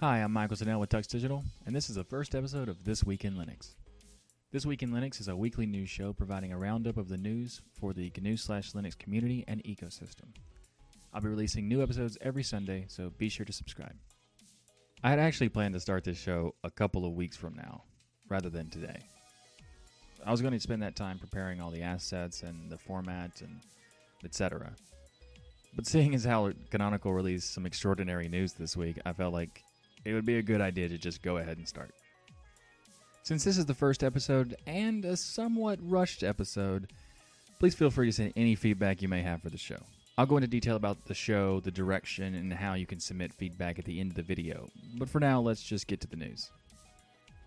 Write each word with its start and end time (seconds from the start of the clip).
Hi, 0.00 0.18
I'm 0.18 0.30
Michael 0.30 0.58
Tunnell 0.58 0.78
with 0.78 0.90
Tux 0.90 1.06
Digital, 1.06 1.42
and 1.64 1.74
this 1.74 1.88
is 1.88 1.96
the 1.96 2.04
first 2.04 2.34
episode 2.34 2.68
of 2.68 2.84
This 2.84 3.02
Week 3.02 3.24
in 3.24 3.32
Linux. 3.32 3.76
This 4.52 4.66
Week 4.66 4.82
in 4.82 4.90
Linux 4.90 5.22
is 5.22 5.28
a 5.28 5.34
weekly 5.34 5.64
news 5.64 5.88
show 5.88 6.12
providing 6.12 6.52
a 6.52 6.58
roundup 6.58 6.98
of 6.98 7.08
the 7.08 7.16
news 7.16 7.62
for 7.80 7.94
the 7.94 8.12
GNU 8.14 8.36
slash 8.36 8.72
Linux 8.72 8.98
community 8.98 9.42
and 9.48 9.64
ecosystem. 9.64 10.34
I'll 11.14 11.22
be 11.22 11.30
releasing 11.30 11.66
new 11.66 11.82
episodes 11.82 12.18
every 12.20 12.42
Sunday, 12.42 12.84
so 12.88 13.10
be 13.16 13.30
sure 13.30 13.46
to 13.46 13.54
subscribe. 13.54 13.94
I 15.02 15.08
had 15.08 15.18
actually 15.18 15.48
planned 15.48 15.72
to 15.72 15.80
start 15.80 16.04
this 16.04 16.18
show 16.18 16.54
a 16.62 16.70
couple 16.70 17.06
of 17.06 17.14
weeks 17.14 17.38
from 17.38 17.54
now, 17.54 17.82
rather 18.28 18.50
than 18.50 18.68
today. 18.68 19.00
I 20.26 20.30
was 20.30 20.42
going 20.42 20.52
to 20.52 20.60
spend 20.60 20.82
that 20.82 20.94
time 20.94 21.18
preparing 21.18 21.62
all 21.62 21.70
the 21.70 21.80
assets 21.80 22.42
and 22.42 22.68
the 22.68 22.76
format 22.76 23.40
and 23.40 23.60
etc. 24.26 24.72
But 25.74 25.86
seeing 25.86 26.14
as 26.14 26.26
how 26.26 26.52
Canonical 26.70 27.14
released 27.14 27.54
some 27.54 27.64
extraordinary 27.64 28.28
news 28.28 28.52
this 28.52 28.76
week, 28.76 28.98
I 29.06 29.14
felt 29.14 29.32
like 29.32 29.62
it 30.06 30.14
would 30.14 30.24
be 30.24 30.38
a 30.38 30.42
good 30.42 30.60
idea 30.60 30.88
to 30.88 30.96
just 30.96 31.20
go 31.20 31.38
ahead 31.38 31.58
and 31.58 31.66
start. 31.66 31.90
Since 33.24 33.42
this 33.42 33.58
is 33.58 33.66
the 33.66 33.74
first 33.74 34.04
episode 34.04 34.54
and 34.64 35.04
a 35.04 35.16
somewhat 35.16 35.80
rushed 35.82 36.22
episode, 36.22 36.92
please 37.58 37.74
feel 37.74 37.90
free 37.90 38.06
to 38.06 38.12
send 38.12 38.32
any 38.36 38.54
feedback 38.54 39.02
you 39.02 39.08
may 39.08 39.20
have 39.22 39.42
for 39.42 39.50
the 39.50 39.58
show. 39.58 39.78
I'll 40.16 40.24
go 40.24 40.36
into 40.36 40.46
detail 40.46 40.76
about 40.76 41.04
the 41.06 41.14
show, 41.14 41.58
the 41.58 41.72
direction, 41.72 42.36
and 42.36 42.52
how 42.52 42.74
you 42.74 42.86
can 42.86 43.00
submit 43.00 43.34
feedback 43.34 43.80
at 43.80 43.84
the 43.84 43.98
end 43.98 44.12
of 44.12 44.16
the 44.16 44.22
video. 44.22 44.68
But 44.96 45.08
for 45.10 45.18
now, 45.18 45.40
let's 45.40 45.62
just 45.62 45.88
get 45.88 46.00
to 46.02 46.06
the 46.06 46.16
news. 46.16 46.52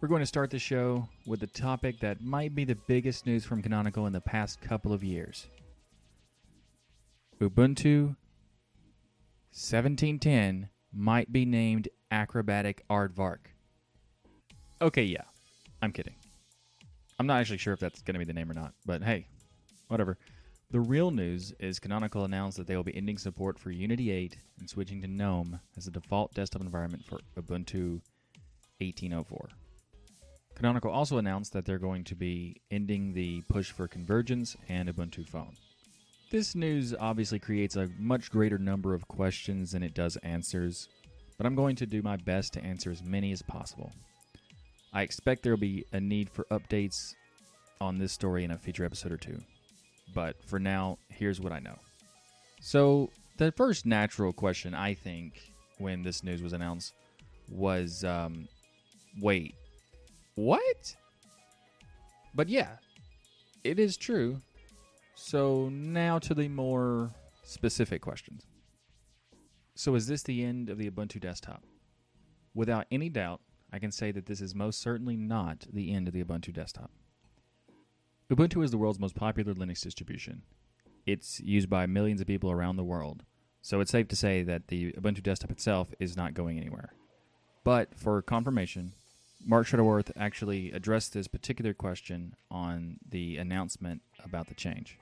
We're 0.01 0.09
going 0.09 0.21
to 0.21 0.26
start 0.26 0.51
the 0.51 0.59
show 0.59 1.07
with 1.26 1.41
a 1.43 1.48
topic 1.48 2.01
that 2.01 2.21
might 2.21 2.53
be 2.53 2.65
the 2.65 2.77
biggest 2.87 3.26
news 3.26 3.45
from 3.45 3.63
Canonical 3.63 4.05
in 4.05 4.13
the 4.13 4.20
past 4.20 4.59
couple 4.59 4.91
of 4.91 5.01
years. 5.03 5.48
Ubuntu 7.39 8.15
1710 9.51 10.70
might 10.93 11.31
be 11.31 11.45
named 11.45 11.87
Acrobatic 12.12 12.84
Aardvark. 12.90 13.40
Okay, 14.81 15.04
yeah. 15.04 15.23
I'm 15.81 15.91
kidding. 15.91 16.16
I'm 17.20 17.27
not 17.27 17.40
actually 17.40 17.57
sure 17.57 17.74
if 17.74 17.79
that's 17.79 18.01
going 18.01 18.13
to 18.13 18.20
be 18.20 18.26
the 18.26 18.34
name 18.34 18.49
or 18.49 18.54
not, 18.54 18.74
but 18.85 19.04
hey, 19.04 19.26
whatever. 19.88 20.18
The 20.71 20.79
real 20.79 21.10
news 21.12 21.51
is 21.60 21.79
Canonical 21.79 22.26
announced 22.26 22.57
that 22.57 22.68
they 22.68 22.76
will 22.76 22.84
be 22.84 22.96
ending 22.96 23.18
support 23.18 23.57
for 23.57 23.71
Unity 23.71 24.12
8 24.12 24.38
and 24.60 24.70
switching 24.70 25.01
to 25.01 25.07
GNOME 25.07 25.60
as 25.76 25.85
the 25.85 25.91
default 25.91 26.34
desktop 26.34 26.62
environment 26.62 27.04
for 27.05 27.20
Ubuntu 27.35 28.01
1804. 28.77 29.49
Canonical 30.55 30.91
also 30.91 31.18
announced 31.18 31.54
that 31.54 31.66
they're 31.66 31.79
going 31.79 32.04
to 32.04 32.16
be 32.16 32.62
ending 32.70 33.13
the 33.13 33.41
push 33.49 33.71
for 33.71 33.88
convergence 33.88 34.55
and 34.68 34.88
Ubuntu 34.88 35.27
Phone. 35.27 35.55
This 36.29 36.54
news 36.54 36.94
obviously 36.99 37.40
creates 37.40 37.76
a 37.76 37.90
much 37.98 38.29
greater 38.29 38.60
number 38.60 38.94
of 38.94 39.07
questions 39.07 39.71
than 39.71 39.82
it 39.82 39.96
does 39.96 40.18
answers, 40.18 40.88
but 41.40 41.45
I'm 41.45 41.55
going 41.55 41.77
to 41.77 41.85
do 41.85 42.01
my 42.01 42.18
best 42.18 42.51
to 42.54 42.63
answer 42.63 42.91
as 42.91 43.01
many 43.01 43.32
as 43.32 43.41
possible. 43.41 43.93
I 44.91 45.04
expect 45.04 45.41
there 45.41 45.54
will 45.54 45.57
be 45.57 45.85
a 45.93 45.99
need 45.99 46.29
for 46.29 46.43
updates 46.51 47.15
on 47.79 47.98
this 47.98 48.12
story 48.12 48.43
in 48.43 48.51
a 48.51 48.57
future 48.57 48.84
episode 48.84 49.13
or 49.13 49.18
two. 49.18 49.40
But 50.13 50.35
for 50.43 50.60
now, 50.60 50.98
here's 51.07 51.40
what 51.40 51.54
I 51.54 51.60
know. 51.60 51.77
So, 52.60 53.10
the 53.37 53.54
first 53.54 53.85
natural 53.85 54.34
question, 54.34 54.73
I 54.73 54.93
think, 54.93 55.54
when 55.77 56.04
this 56.04 56.26
news 56.26 56.41
was 56.41 56.51
announced 56.51 56.93
was 57.49 58.04
um, 58.04 58.49
wait, 59.21 59.55
what? 60.35 60.93
But 62.35 62.49
yeah, 62.49 62.71
it 63.63 63.79
is 63.79 63.95
true. 63.95 64.41
So, 65.16 65.69
now 65.69 66.19
to 66.19 66.34
the 66.34 66.50
more 66.50 67.12
specific 67.44 68.01
questions. 68.01 68.44
So, 69.80 69.96
is 69.96 70.08
this 70.08 70.24
the 70.24 70.44
end 70.44 70.69
of 70.69 70.78
the 70.78 70.91
Ubuntu 70.91 71.22
desktop? 71.22 71.63
Without 72.53 72.85
any 72.91 73.08
doubt, 73.08 73.40
I 73.72 73.80
can 73.80 73.94
say 73.94 74.12
that 74.12 74.25
this 74.25 74.41
is 74.41 74.53
most 74.53 74.81
certainly 74.81 75.16
not 75.16 75.68
the 75.72 75.94
end 75.94 76.06
of 76.09 76.13
the 76.13 76.22
Ubuntu 76.22 76.52
desktop. 76.52 76.91
Ubuntu 78.30 78.62
is 78.62 78.72
the 78.72 78.78
world's 78.78 79.00
most 79.00 79.16
popular 79.16 79.53
Linux 79.53 79.80
distribution. 79.80 80.41
It's 81.06 81.39
used 81.39 81.69
by 81.69 81.85
millions 81.85 82.19
of 82.19 82.28
people 82.28 82.51
around 82.51 82.75
the 82.75 82.84
world, 82.84 83.23
so 83.62 83.79
it's 83.79 83.91
safe 83.91 84.09
to 84.09 84.18
say 84.18 84.44
that 84.44 84.68
the 84.68 84.91
Ubuntu 84.91 85.23
desktop 85.23 85.50
itself 85.50 85.94
is 85.97 86.18
not 86.18 86.34
going 86.34 86.59
anywhere. 86.59 86.91
But 87.63 87.95
for 87.95 88.22
confirmation, 88.22 88.91
Mark 89.45 89.66
Shuttleworth 89.66 90.12
actually 90.18 90.73
addressed 90.73 91.13
this 91.13 91.29
particular 91.29 91.73
question 91.73 92.35
on 92.51 92.97
the 93.09 93.38
announcement 93.38 94.01
about 94.25 94.50
the 94.50 94.56
change. 94.56 95.00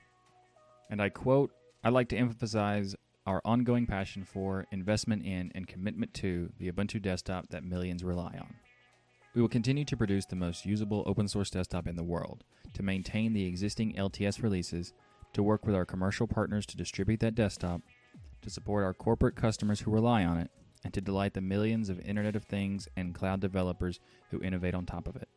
And 0.88 1.02
I 1.02 1.08
quote 1.08 1.50
I'd 1.82 1.92
like 1.92 2.10
to 2.10 2.16
emphasize 2.16 2.94
our 3.28 3.42
ongoing 3.44 3.86
passion 3.86 4.24
for, 4.24 4.66
investment 4.72 5.22
in, 5.22 5.52
and 5.54 5.68
commitment 5.68 6.14
to 6.14 6.50
the 6.58 6.72
Ubuntu 6.72 7.00
desktop 7.00 7.46
that 7.50 7.62
millions 7.62 8.02
rely 8.02 8.34
on. 8.40 8.54
We 9.34 9.42
will 9.42 9.50
continue 9.50 9.84
to 9.84 9.96
produce 9.98 10.24
the 10.24 10.34
most 10.34 10.64
usable 10.64 11.02
open 11.04 11.28
source 11.28 11.50
desktop 11.50 11.86
in 11.86 11.94
the 11.94 12.02
world, 12.02 12.42
to 12.72 12.82
maintain 12.82 13.34
the 13.34 13.44
existing 13.44 13.92
LTS 13.96 14.42
releases, 14.42 14.94
to 15.34 15.42
work 15.42 15.66
with 15.66 15.74
our 15.74 15.84
commercial 15.84 16.26
partners 16.26 16.64
to 16.66 16.76
distribute 16.78 17.20
that 17.20 17.34
desktop, 17.34 17.82
to 18.40 18.48
support 18.48 18.82
our 18.82 18.94
corporate 18.94 19.36
customers 19.36 19.80
who 19.80 19.90
rely 19.90 20.24
on 20.24 20.38
it, 20.38 20.50
and 20.82 20.94
to 20.94 21.02
delight 21.02 21.34
the 21.34 21.42
millions 21.42 21.90
of 21.90 22.00
Internet 22.00 22.34
of 22.34 22.44
Things 22.44 22.88
and 22.96 23.14
cloud 23.14 23.40
developers 23.40 24.00
who 24.30 24.42
innovate 24.42 24.74
on 24.74 24.86
top 24.86 25.06
of 25.06 25.16
it. 25.16 25.28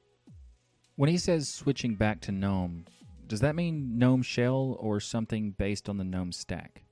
When 0.95 1.09
he 1.09 1.17
says 1.17 1.49
switching 1.49 1.95
back 1.95 2.21
to 2.21 2.31
GNOME, 2.31 2.85
does 3.27 3.41
that 3.41 3.55
mean 3.55 3.97
GNOME 3.97 4.21
Shell 4.21 4.77
or 4.79 5.01
something 5.01 5.51
based 5.51 5.89
on 5.89 5.97
the 5.97 6.05
GNOME 6.05 6.31
stack? 6.31 6.83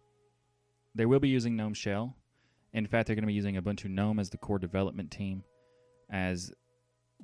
They 0.96 1.06
will 1.06 1.20
be 1.20 1.30
using 1.30 1.56
GNOME 1.56 1.74
Shell. 1.74 2.16
In 2.74 2.86
fact, 2.86 3.08
they're 3.08 3.16
going 3.16 3.24
to 3.24 3.28
be 3.28 3.34
using 3.34 3.56
Ubuntu 3.56 3.90
GNOME 3.90 4.20
as 4.20 4.30
the 4.30 4.38
core 4.38 4.60
development 4.60 5.12
team, 5.12 5.44
as 6.12 6.52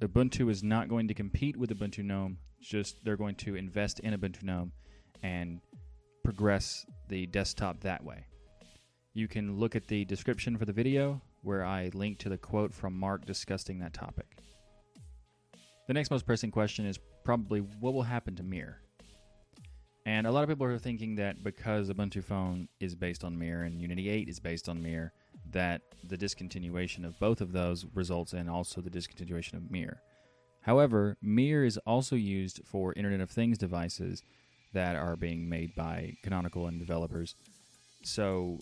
Ubuntu 0.02 0.50
is 0.50 0.64
not 0.64 0.90
going 0.90 1.08
to 1.08 1.14
compete 1.14 1.58
with 1.58 1.70
Ubuntu 1.70 2.04
GNOME. 2.04 2.38
Just 2.62 3.04
they're 3.04 3.18
going 3.18 3.36
to 3.36 3.56
invest 3.56 4.00
in 4.00 4.14
Ubuntu 4.14 4.44
GNOME 4.44 4.72
and 5.22 5.62
progress 6.24 6.86
the 7.10 7.28
desktop 7.28 7.82
that 7.82 8.04
way. 8.04 8.26
You 9.14 9.28
can 9.28 9.58
look 9.58 9.76
at 9.76 9.88
the 9.88 10.04
description 10.06 10.58
for 10.58 10.66
the 10.66 10.74
video 10.74 11.22
where 11.42 11.64
I 11.64 11.92
link 11.94 12.18
to 12.20 12.30
the 12.30 12.38
quote 12.38 12.74
from 12.74 12.98
Mark 12.98 13.26
discussing 13.26 13.80
that 13.80 13.94
topic. 13.94 14.26
The 15.88 15.94
next 15.94 16.10
most 16.10 16.26
pressing 16.26 16.50
question 16.50 16.86
is 16.86 17.00
probably 17.24 17.60
what 17.60 17.94
will 17.94 18.04
happen 18.04 18.36
to 18.38 18.44
Mir? 18.44 18.82
And 20.06 20.28
a 20.28 20.32
lot 20.32 20.44
of 20.44 20.50
people 20.50 20.68
are 20.68 20.78
thinking 20.78 21.16
that 21.16 21.44
because 21.44 21.90
Ubuntu 21.90 22.24
Phone 22.24 22.68
is 22.80 22.94
based 22.94 23.24
on 23.24 23.40
Mir 23.40 23.64
and 23.64 23.82
Unity 23.82 24.10
8 24.10 24.30
is 24.30 24.40
based 24.40 24.70
on 24.70 24.82
Mir, 24.82 25.12
that 25.52 25.82
the 26.04 26.18
discontinuation 26.18 27.06
of 27.06 27.20
both 27.20 27.42
of 27.42 27.54
those 27.54 27.86
results 27.96 28.34
in 28.34 28.48
also 28.48 28.82
the 28.82 28.90
discontinuation 28.90 29.54
of 29.54 29.72
Mir. 29.72 30.02
However, 30.62 31.18
Mir 31.22 31.66
is 31.66 31.78
also 31.86 32.16
used 32.16 32.62
for 32.66 32.94
Internet 32.94 33.22
of 33.22 33.32
Things 33.32 33.58
devices 33.58 34.24
that 34.74 34.96
are 34.96 35.16
being 35.16 35.50
made 35.50 35.76
by 35.76 36.14
Canonical 36.22 36.68
and 36.68 36.80
developers. 36.80 37.36
So 38.04 38.60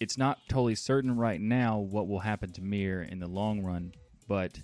it's 0.00 0.18
not 0.18 0.38
totally 0.48 0.74
certain 0.74 1.16
right 1.16 1.40
now 1.40 1.78
what 1.78 2.08
will 2.08 2.20
happen 2.20 2.52
to 2.52 2.62
Mir 2.62 3.02
in 3.02 3.20
the 3.20 3.28
long 3.28 3.62
run, 3.62 3.92
but 4.26 4.60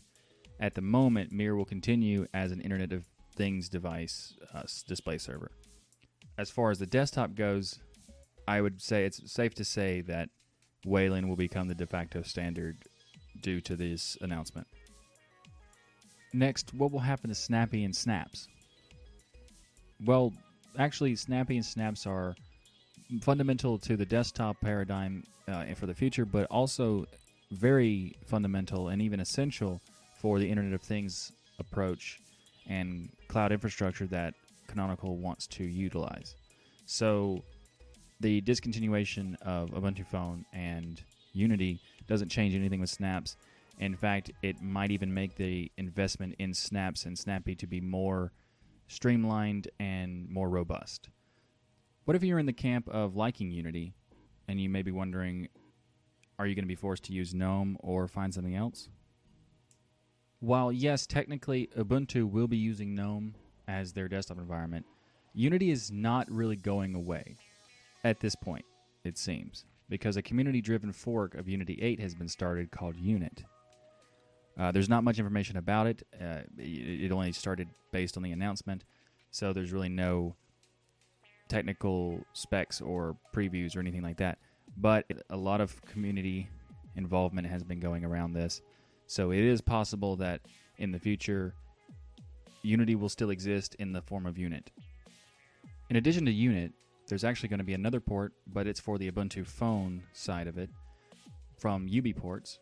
at 0.59 0.75
the 0.75 0.81
moment, 0.81 1.33
Mir 1.33 1.55
will 1.57 1.65
continue 1.65 2.27
as 2.33 2.53
an 2.53 2.61
Internet 2.61 2.93
of 2.93 3.05
Things 3.37 3.69
device 3.69 4.35
uh, 4.55 4.63
display 4.87 5.19
server. 5.19 5.51
As 6.39 6.51
far 6.51 6.71
as 6.71 6.79
the 6.79 6.87
desktop 6.87 7.35
goes, 7.35 7.81
I 8.47 8.61
would 8.61 8.81
say 8.81 9.05
it's 9.05 9.33
safe 9.33 9.55
to 9.55 9.65
say 9.65 10.01
that 10.03 10.29
Wayland 10.85 11.29
will 11.29 11.37
become 11.37 11.69
the 11.69 11.75
de 11.75 11.87
facto 11.87 12.23
standard 12.23 12.77
due 13.41 13.61
to 13.63 13.77
this 13.77 14.17
announcement. 14.21 14.67
Next, 16.33 16.75
what 16.75 16.91
will 16.91 17.01
happen 17.01 17.29
to 17.29 17.35
Snappy 17.35 17.85
and 17.85 17.95
Snaps? 17.95 18.49
Well, 20.05 20.33
actually, 20.79 21.15
Snappy 21.17 21.57
and 21.57 21.65
Snaps 21.65 22.07
are 22.07 22.35
fundamental 23.23 23.79
to 23.79 23.97
the 23.97 24.05
desktop 24.05 24.61
paradigm 24.61 25.23
uh, 25.47 25.67
for 25.75 25.87
the 25.87 25.95
future, 25.95 26.25
but 26.25 26.47
also 26.51 27.07
very 27.53 28.17
fundamental 28.27 28.89
and 28.89 29.01
even 29.01 29.21
essential 29.21 29.81
for 30.21 30.39
the 30.39 30.49
Internet 30.49 30.73
of 30.73 30.83
Things 30.83 31.33
approach 31.59 32.19
and 32.69 33.11
cloud 33.29 33.53
infrastructure 33.53 34.07
that 34.07 34.35
Canonical 34.67 35.19
wants 35.19 35.47
to 35.49 35.65
utilize. 35.65 36.35
So 36.87 37.43
the 38.21 38.41
discontinuation 38.43 39.37
of 39.43 39.71
Ubuntu 39.71 40.07
Phone 40.07 40.45
and 40.53 41.03
Unity 41.33 41.81
doesn't 42.07 42.29
change 42.29 42.55
anything 42.55 42.81
with 42.81 42.91
Snaps. 42.91 43.37
In 43.79 43.97
fact, 43.97 44.31
it 44.43 44.63
might 44.63 44.91
even 44.91 45.13
make 45.13 45.37
the 45.37 45.71
investment 45.77 46.37
in 46.39 46.55
Snaps 46.55 47.07
and 47.07 47.19
Snappy 47.19 47.55
to 47.57 47.67
be 47.67 47.81
more 47.81 48.33
streamlined 48.87 49.69
and 49.81 50.29
more 50.31 50.49
robust. 50.49 51.09
What 52.05 52.15
if 52.15 52.23
you're 52.23 52.39
in 52.39 52.47
the 52.47 52.53
camp 52.53 52.89
of 52.89 53.17
liking 53.17 53.51
Unity 53.51 53.95
and 54.47 54.61
you 54.61 54.69
may 54.69 54.83
be 54.83 54.91
wondering, 54.93 55.49
are 56.39 56.47
you 56.47 56.55
going 56.55 56.65
to 56.65 56.69
be 56.69 56.75
forced 56.75 57.05
to 57.05 57.13
use 57.13 57.35
GNOME 57.35 57.79
or 57.81 58.07
find 58.07 58.33
something 58.33 58.55
else? 58.55 58.89
While, 60.45 60.71
yes, 60.73 61.07
technically 61.07 61.71
Ubuntu 61.75 62.31
will 62.31 62.47
be 62.47 62.59
using 62.59 62.95
GNOME 62.95 63.35
as 63.67 63.95
their 63.95 64.09
desktop 64.09 64.37
environment, 64.37 64.85
Unity 65.33 65.71
is 65.71 65.91
not 65.91 66.31
really 66.31 66.55
going 66.57 66.95
away 66.95 67.37
at 68.05 68.21
this 68.21 68.35
point, 68.37 68.67
it 69.05 69.17
seems. 69.17 69.65
because 69.89 70.17
a 70.17 70.23
community 70.23 70.61
driven 70.61 70.93
fork 70.93 71.35
of 71.35 71.49
Unity 71.49 71.79
8 71.81 72.01
has 72.01 72.15
been 72.15 72.29
started 72.29 72.71
called 72.71 72.97
Unit. 72.97 73.45
Uh, 74.59 74.71
there's 74.71 74.89
not 74.89 75.03
much 75.03 75.19
information 75.19 75.57
about 75.57 75.87
it. 75.87 76.07
Uh, 76.21 76.41
it. 76.59 77.05
It 77.05 77.13
only 77.13 77.33
started 77.33 77.69
based 77.91 78.17
on 78.17 78.23
the 78.23 78.33
announcement, 78.33 78.85
so 79.31 79.53
there's 79.53 79.73
really 79.73 79.89
no 79.89 80.37
technical 81.49 82.21
specs 82.35 82.81
or 82.81 83.17
previews 83.35 83.77
or 83.77 83.81
anything 83.81 84.03
like 84.03 84.19
that. 84.19 84.39
But 84.77 85.07
a 85.31 85.37
lot 85.37 85.61
of 85.61 85.81
community 85.87 86.49
involvement 86.97 87.47
has 87.47 87.63
been 87.63 87.81
going 87.81 88.05
around 88.05 88.33
this, 88.33 88.63
so 89.07 89.31
it 89.31 89.41
is 89.41 89.61
possible 89.61 90.17
that 90.17 90.41
in 90.79 90.91
the 90.91 90.99
future, 90.99 91.55
Unity 92.63 92.95
will 92.95 93.09
still 93.09 93.31
exist 93.31 93.75
in 93.79 93.93
the 93.93 94.03
form 94.03 94.27
of 94.27 94.39
Unit. 94.39 94.71
In 95.91 95.97
addition 95.97 96.25
to 96.25 96.33
Unit, 96.33 96.73
there's 97.09 97.25
actually 97.25 97.51
going 97.51 97.59
to 97.59 97.65
be 97.65 97.75
another 97.75 98.01
port, 98.01 98.33
but 98.47 98.67
it's 98.67 98.81
for 98.81 98.97
the 98.97 99.11
Ubuntu 99.11 99.47
phone 99.47 100.03
side 100.13 100.47
of 100.47 100.57
it 100.57 100.71
from 101.59 101.89
UBports. 101.89 102.59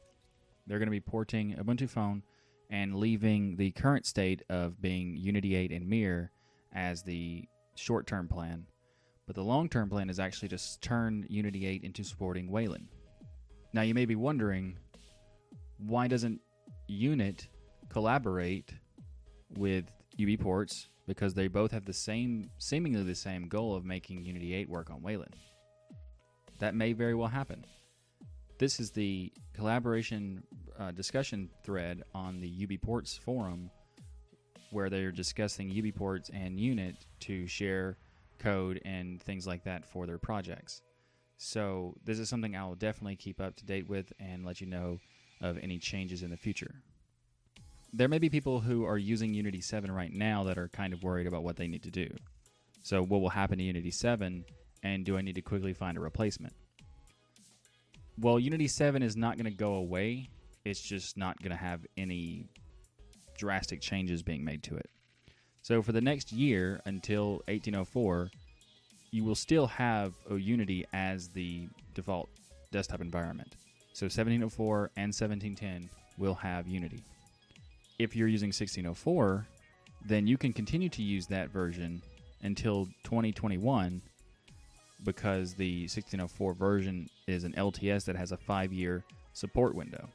They're 0.67 0.79
going 0.79 0.89
to 0.89 0.91
be 0.91 1.01
porting 1.01 1.55
Ubuntu 1.55 1.89
phone 1.89 2.23
and 2.71 2.97
leaving 2.97 3.57
the 3.57 3.71
current 3.73 4.07
state 4.07 4.43
of 4.49 4.81
being 4.81 5.17
Unity 5.17 5.55
8 5.55 5.71
and 5.73 5.89
Mir 5.89 6.33
as 6.73 7.03
the 7.03 7.45
short 7.77 8.07
term 8.07 8.29
plan. 8.29 8.67
But 9.27 9.37
the 9.37 9.45
long 9.45 9.69
term 9.69 9.89
plan 9.89 10.11
is 10.11 10.19
actually 10.19 10.49
to 10.49 10.81
turn 10.81 11.27
Unity 11.29 11.67
8 11.67 11.85
into 11.85 12.03
supporting 12.03 12.51
Wayland. 12.51 12.89
Now, 13.73 13.83
you 13.83 13.95
may 13.95 14.05
be 14.05 14.17
wondering 14.17 14.77
why 15.87 16.09
doesn't 16.09 16.41
Unit 16.89 17.49
collaborate 17.89 18.73
with 19.57 19.85
UBports 20.19 20.89
because 21.07 21.35
they 21.35 21.49
both 21.49 21.73
have 21.73 21.85
the 21.85 21.93
same, 21.93 22.51
seemingly 22.59 23.03
the 23.03 23.15
same 23.15 23.49
goal 23.49 23.75
of 23.75 23.85
making 23.85 24.25
Unity 24.25 24.55
8 24.55 24.69
work 24.69 24.91
on 24.91 25.03
Wayland. 25.03 25.35
That 26.59 26.75
may 26.75 26.93
very 26.93 27.15
well 27.15 27.29
happen. 27.29 27.65
This 28.59 28.79
is 28.79 28.93
the 28.93 29.33
collaboration 29.53 30.45
uh, 30.79 30.93
discussion 30.93 31.51
thread 31.65 32.03
on 32.15 32.41
the 32.41 32.67
UBports 32.67 33.19
forum 33.19 33.71
where 34.71 34.89
they're 34.89 35.11
discussing 35.11 35.71
UBports 35.71 36.31
and 36.33 36.59
Unit 36.59 37.05
to 37.21 37.47
share 37.47 37.99
code 38.39 38.81
and 38.85 39.21
things 39.21 39.47
like 39.47 39.65
that 39.65 39.85
for 39.85 40.07
their 40.07 40.19
projects. 40.19 40.83
So, 41.37 41.97
this 42.05 42.21
is 42.21 42.29
something 42.29 42.55
I 42.55 42.65
will 42.65 42.77
definitely 42.77 43.17
keep 43.17 43.41
up 43.41 43.57
to 43.57 43.65
date 43.65 43.89
with 43.89 44.13
and 44.21 44.47
let 44.47 44.61
you 44.61 44.69
know 44.69 44.99
of 45.43 45.59
any 45.63 45.79
changes 45.79 46.23
in 46.23 46.31
the 46.31 46.37
future 46.37 46.75
there 47.93 48.09
may 48.09 48.19
be 48.19 48.31
people 48.31 48.61
who 48.61 48.85
are 48.85 48.97
using 48.97 49.35
Unity 49.35 49.61
7 49.61 49.91
right 49.91 50.13
now 50.13 50.45
that 50.45 50.57
are 50.57 50.69
kind 50.69 50.93
of 50.93 51.03
worried 51.03 51.27
about 51.27 51.43
what 51.43 51.57
they 51.57 51.69
need 51.69 51.83
to 51.83 51.91
do. 51.91 52.09
So, 52.83 53.03
what 53.03 53.21
will 53.21 53.29
happen 53.29 53.59
to 53.59 53.65
Unity 53.65 53.91
7, 53.91 54.45
and 54.83 55.05
do 55.05 55.17
I 55.17 55.21
need 55.21 55.35
to 55.35 55.43
quickly 55.43 55.75
find 55.75 55.97
a 55.97 56.01
replacement? 56.01 56.55
Well, 58.19 58.39
Unity 58.39 58.67
7 58.67 59.03
is 59.03 59.17
not 59.17 59.37
going 59.37 59.45
to 59.45 59.57
go 59.57 59.75
away, 59.75 60.31
it's 60.65 60.81
just 60.81 61.17
not 61.17 61.41
going 61.43 61.51
to 61.51 61.57
have 61.57 61.85
any 61.97 62.49
drastic 63.37 63.81
changes 63.81 64.23
being 64.23 64.45
made 64.45 64.63
to 64.65 64.77
it. 64.77 64.89
So, 65.61 65.83
for 65.83 65.93
the 65.93 66.01
next 66.01 66.33
year 66.33 66.81
until 66.87 67.43
1804, 67.49 68.31
you 69.11 69.23
will 69.23 69.35
still 69.35 69.67
have 69.67 70.15
oh, 70.31 70.37
Unity 70.37 70.87
as 70.95 71.29
the 71.29 71.69
default 71.95 72.31
desktop 72.73 73.03
environment. 73.03 73.55
So, 73.93 74.07
1704 74.07 74.91
and 74.97 75.09
1710 75.15 75.89
will 76.19 76.35
have 76.35 76.67
Unity 76.67 77.03
if 78.03 78.17
you're 78.17 78.29
using 78.29 78.49
1604, 78.49 79.47
then 80.05 80.27
you 80.27 80.37
can 80.37 80.53
continue 80.53 80.89
to 80.89 81.03
use 81.03 81.27
that 81.27 81.51
version 81.51 82.03
until 82.43 82.87
2021 83.05 84.03
because 85.05 85.55
the 85.55 85.83
1604 85.83 86.55
version 86.55 87.09
is 87.27 87.45
an 87.45 87.53
LTS 87.53 88.05
that 88.05 88.17
has 88.17 88.33
a 88.33 88.37
5-year 88.37 89.05
support 89.33 89.75
window. 89.75 90.09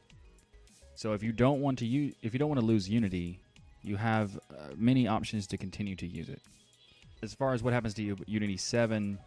So 0.95 1.13
if 1.13 1.23
you 1.23 1.31
don't 1.31 1.61
want 1.61 1.79
to 1.79 1.85
use 1.85 2.13
if 2.21 2.33
you 2.33 2.39
don't 2.39 2.49
want 2.49 2.59
to 2.59 2.65
lose 2.65 2.89
Unity, 2.89 3.39
you 3.83 3.95
have 3.97 4.37
uh, 4.49 4.73
many 4.75 5.07
options 5.07 5.45
to 5.47 5.57
continue 5.57 5.95
to 5.95 6.07
use 6.07 6.27
it. 6.27 6.41
As 7.21 7.33
far 7.33 7.53
as 7.53 7.63
what 7.63 7.73
happens 7.73 7.93
to 7.95 8.17
Unity 8.25 8.57
7 8.57 9.17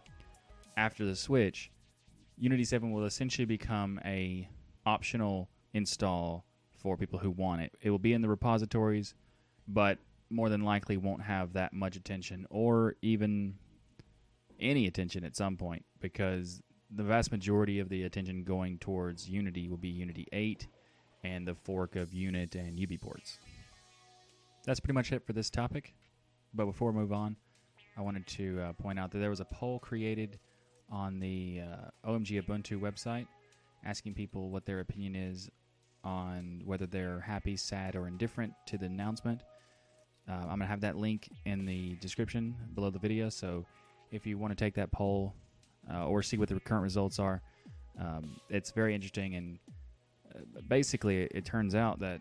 after 0.76 1.04
the 1.04 1.14
switch, 1.14 1.70
Unity 2.40 2.64
7 2.64 2.90
will 2.90 3.04
essentially 3.04 3.44
become 3.44 4.00
a 4.02 4.48
optional 4.86 5.50
install 5.74 6.46
for 6.74 6.96
people 6.96 7.18
who 7.18 7.30
want 7.30 7.60
it. 7.60 7.70
It 7.82 7.90
will 7.90 7.98
be 7.98 8.14
in 8.14 8.22
the 8.22 8.30
repositories, 8.30 9.14
but 9.68 9.98
more 10.30 10.48
than 10.48 10.62
likely 10.62 10.96
won't 10.96 11.22
have 11.22 11.52
that 11.52 11.74
much 11.74 11.96
attention 11.96 12.46
or 12.48 12.96
even 13.02 13.56
any 14.58 14.86
attention 14.86 15.22
at 15.22 15.36
some 15.36 15.58
point 15.58 15.84
because 16.00 16.62
the 16.90 17.02
vast 17.02 17.30
majority 17.30 17.78
of 17.78 17.90
the 17.90 18.04
attention 18.04 18.42
going 18.42 18.78
towards 18.78 19.28
Unity 19.28 19.68
will 19.68 19.76
be 19.76 19.88
Unity 19.88 20.26
8 20.32 20.66
and 21.22 21.46
the 21.46 21.54
fork 21.54 21.94
of 21.94 22.14
Unit 22.14 22.54
and 22.54 22.78
UBports. 22.78 23.36
That's 24.64 24.80
pretty 24.80 24.94
much 24.94 25.12
it 25.12 25.26
for 25.26 25.34
this 25.34 25.50
topic. 25.50 25.92
But 26.54 26.64
before 26.64 26.90
we 26.90 27.00
move 27.00 27.12
on, 27.12 27.36
I 27.98 28.00
wanted 28.00 28.26
to 28.28 28.60
uh, 28.60 28.72
point 28.72 28.98
out 28.98 29.10
that 29.10 29.18
there 29.18 29.28
was 29.28 29.40
a 29.40 29.44
poll 29.44 29.78
created 29.78 30.38
on 30.90 31.20
the 31.20 31.62
uh, 31.62 32.10
OMG 32.10 32.42
Ubuntu 32.42 32.80
website 32.80 33.26
asking 33.84 34.14
people 34.14 34.50
what 34.50 34.66
their 34.66 34.80
opinion 34.80 35.14
is 35.14 35.50
on 36.04 36.62
whether 36.64 36.86
they're 36.86 37.20
happy, 37.20 37.56
sad, 37.56 37.94
or 37.94 38.08
indifferent 38.08 38.52
to 38.66 38.78
the 38.78 38.86
announcement. 38.86 39.42
Uh, 40.28 40.34
I'm 40.34 40.46
going 40.46 40.60
to 40.60 40.66
have 40.66 40.80
that 40.82 40.96
link 40.96 41.28
in 41.44 41.66
the 41.66 41.96
description 41.96 42.54
below 42.74 42.90
the 42.90 42.98
video. 42.98 43.28
So 43.28 43.64
if 44.10 44.26
you 44.26 44.38
want 44.38 44.56
to 44.56 44.64
take 44.64 44.74
that 44.74 44.90
poll 44.92 45.34
uh, 45.92 46.06
or 46.06 46.22
see 46.22 46.36
what 46.36 46.48
the 46.48 46.60
current 46.60 46.82
results 46.82 47.18
are, 47.18 47.42
um, 47.98 48.40
it's 48.48 48.70
very 48.70 48.94
interesting. 48.94 49.34
And 49.34 49.58
uh, 50.34 50.60
basically, 50.68 51.22
it, 51.22 51.32
it 51.34 51.44
turns 51.44 51.74
out 51.74 52.00
that 52.00 52.20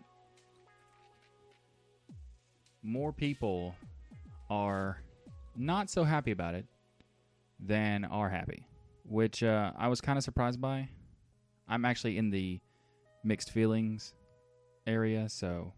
more 2.82 3.12
people 3.12 3.74
are 4.48 4.98
not 5.56 5.90
so 5.90 6.04
happy 6.04 6.30
about 6.30 6.54
it 6.54 6.66
than 7.64 8.04
are 8.04 8.28
happy, 8.28 8.66
which 9.04 9.42
uh, 9.42 9.72
I 9.78 9.88
was 9.88 10.00
kind 10.00 10.16
of 10.18 10.24
surprised 10.24 10.60
by. 10.60 10.88
I'm 11.68 11.84
actually 11.84 12.18
in 12.18 12.30
the 12.30 12.60
mixed 13.24 13.50
feelings 13.50 14.14
area. 14.86 15.28
So 15.28 15.72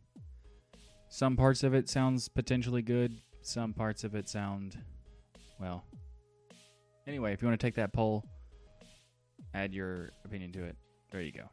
some 1.08 1.36
parts 1.36 1.62
of 1.62 1.74
it 1.74 1.88
sounds 1.88 2.28
potentially 2.28 2.82
good. 2.82 3.20
Some 3.42 3.72
parts 3.72 4.04
of 4.04 4.14
it 4.14 4.28
sound, 4.28 4.78
well. 5.60 5.84
Anyway, 7.06 7.32
if 7.32 7.42
you 7.42 7.48
want 7.48 7.58
to 7.60 7.66
take 7.66 7.74
that 7.74 7.92
poll, 7.92 8.24
add 9.54 9.74
your 9.74 10.10
opinion 10.24 10.52
to 10.52 10.64
it. 10.64 10.76
There 11.10 11.20
you 11.20 11.32
go. 11.32 11.50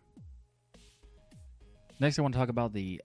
Next, 2.00 2.18
I 2.18 2.22
want 2.22 2.34
to 2.34 2.40
talk 2.40 2.50
about 2.50 2.72
the 2.72 3.02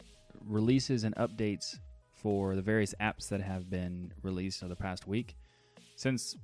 releases 0.47 1.05
and 1.05 1.17
updates 1.17 1.79
for 2.13 2.55
the 2.55 2.63
various 2.63 2.95
apps 3.01 3.29
that 3.31 3.41
have 3.41 3.69
been 3.69 4.13
released 4.23 4.63
over 4.63 4.69
the 4.69 4.77
past 4.77 5.09
week. 5.09 5.35
Since 5.97 6.37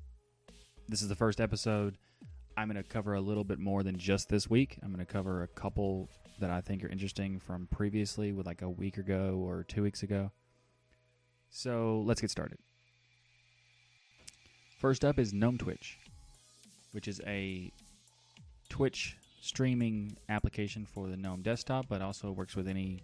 this 0.90 1.02
is 1.02 1.08
the 1.08 1.14
first 1.14 1.40
episode, 1.40 1.96
I'm 2.56 2.68
going 2.68 2.82
to 2.82 2.88
cover 2.88 3.14
a 3.14 3.20
little 3.20 3.44
bit 3.44 3.60
more 3.60 3.84
than 3.84 3.96
just 3.96 4.28
this 4.28 4.50
week. 4.50 4.76
I'm 4.82 4.92
going 4.92 5.04
to 5.04 5.10
cover 5.10 5.44
a 5.44 5.46
couple 5.46 6.08
that 6.40 6.50
I 6.50 6.60
think 6.60 6.82
are 6.82 6.88
interesting 6.88 7.38
from 7.38 7.68
previously, 7.70 8.32
with 8.32 8.44
like 8.44 8.62
a 8.62 8.68
week 8.68 8.98
ago 8.98 9.40
or 9.40 9.62
two 9.62 9.84
weeks 9.84 10.02
ago. 10.02 10.32
So 11.50 12.02
let's 12.04 12.20
get 12.20 12.30
started. 12.30 12.58
First 14.80 15.04
up 15.04 15.18
is 15.18 15.32
GNOME 15.32 15.58
Twitch, 15.58 15.96
which 16.90 17.06
is 17.06 17.20
a 17.24 17.70
Twitch 18.68 19.16
streaming 19.40 20.16
application 20.28 20.86
for 20.86 21.08
the 21.08 21.16
GNOME 21.16 21.42
desktop, 21.42 21.86
but 21.88 22.02
also 22.02 22.32
works 22.32 22.56
with 22.56 22.66
any 22.66 23.00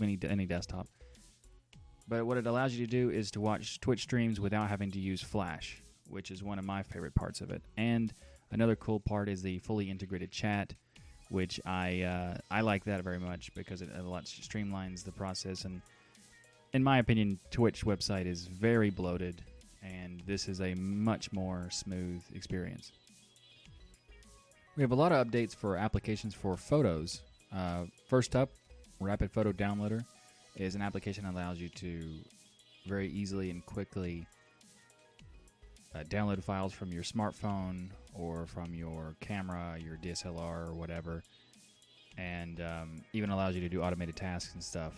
any 0.00 0.18
any 0.22 0.46
desktop. 0.46 0.86
But 2.06 2.26
what 2.26 2.36
it 2.36 2.46
allows 2.46 2.74
you 2.74 2.86
to 2.86 2.90
do 2.90 3.10
is 3.10 3.32
to 3.32 3.40
watch 3.40 3.80
Twitch 3.80 4.02
streams 4.02 4.38
without 4.38 4.68
having 4.68 4.90
to 4.92 5.00
use 5.00 5.22
Flash, 5.22 5.82
which 6.08 6.30
is 6.30 6.42
one 6.42 6.58
of 6.58 6.64
my 6.64 6.82
favorite 6.82 7.14
parts 7.14 7.40
of 7.40 7.50
it. 7.50 7.62
And 7.76 8.12
another 8.50 8.76
cool 8.76 9.00
part 9.00 9.28
is 9.28 9.42
the 9.42 9.58
fully 9.60 9.90
integrated 9.90 10.30
chat 10.30 10.74
which 11.34 11.60
I 11.64 12.02
uh, 12.02 12.38
I 12.50 12.60
like 12.60 12.84
that 12.84 13.02
very 13.02 13.18
much 13.18 13.54
because 13.54 13.82
it, 13.82 13.88
a 13.96 14.02
lot 14.02 14.24
streamlines 14.24 15.04
the 15.04 15.12
process. 15.12 15.64
And 15.64 15.80
in 16.72 16.82
my 16.82 16.98
opinion, 16.98 17.38
Twitch 17.50 17.84
website 17.84 18.26
is 18.26 18.46
very 18.46 18.90
bloated, 18.90 19.42
and 19.82 20.22
this 20.26 20.48
is 20.48 20.60
a 20.60 20.74
much 20.74 21.32
more 21.32 21.68
smooth 21.70 22.22
experience. 22.34 22.92
We 24.76 24.82
have 24.82 24.92
a 24.92 24.96
lot 24.96 25.12
of 25.12 25.26
updates 25.26 25.54
for 25.54 25.76
applications 25.76 26.34
for 26.34 26.56
photos. 26.56 27.22
Uh, 27.54 27.84
first 28.08 28.34
up, 28.34 28.50
Rapid 29.00 29.30
Photo 29.30 29.52
Downloader 29.52 30.04
is 30.56 30.74
an 30.74 30.82
application 30.82 31.24
that 31.24 31.34
allows 31.34 31.58
you 31.58 31.68
to 31.70 32.02
very 32.86 33.08
easily 33.08 33.50
and 33.50 33.64
quickly 33.66 34.26
uh, 35.94 36.02
download 36.04 36.42
files 36.42 36.72
from 36.72 36.92
your 36.92 37.02
smartphone 37.02 37.90
or 38.12 38.46
from 38.46 38.74
your 38.74 39.16
camera, 39.20 39.76
your 39.78 39.96
DSLR, 39.96 40.68
or 40.68 40.74
whatever, 40.74 41.22
and 42.16 42.60
um, 42.60 43.02
even 43.12 43.30
allows 43.30 43.54
you 43.54 43.60
to 43.60 43.68
do 43.68 43.82
automated 43.82 44.16
tasks 44.16 44.54
and 44.54 44.62
stuff. 44.62 44.94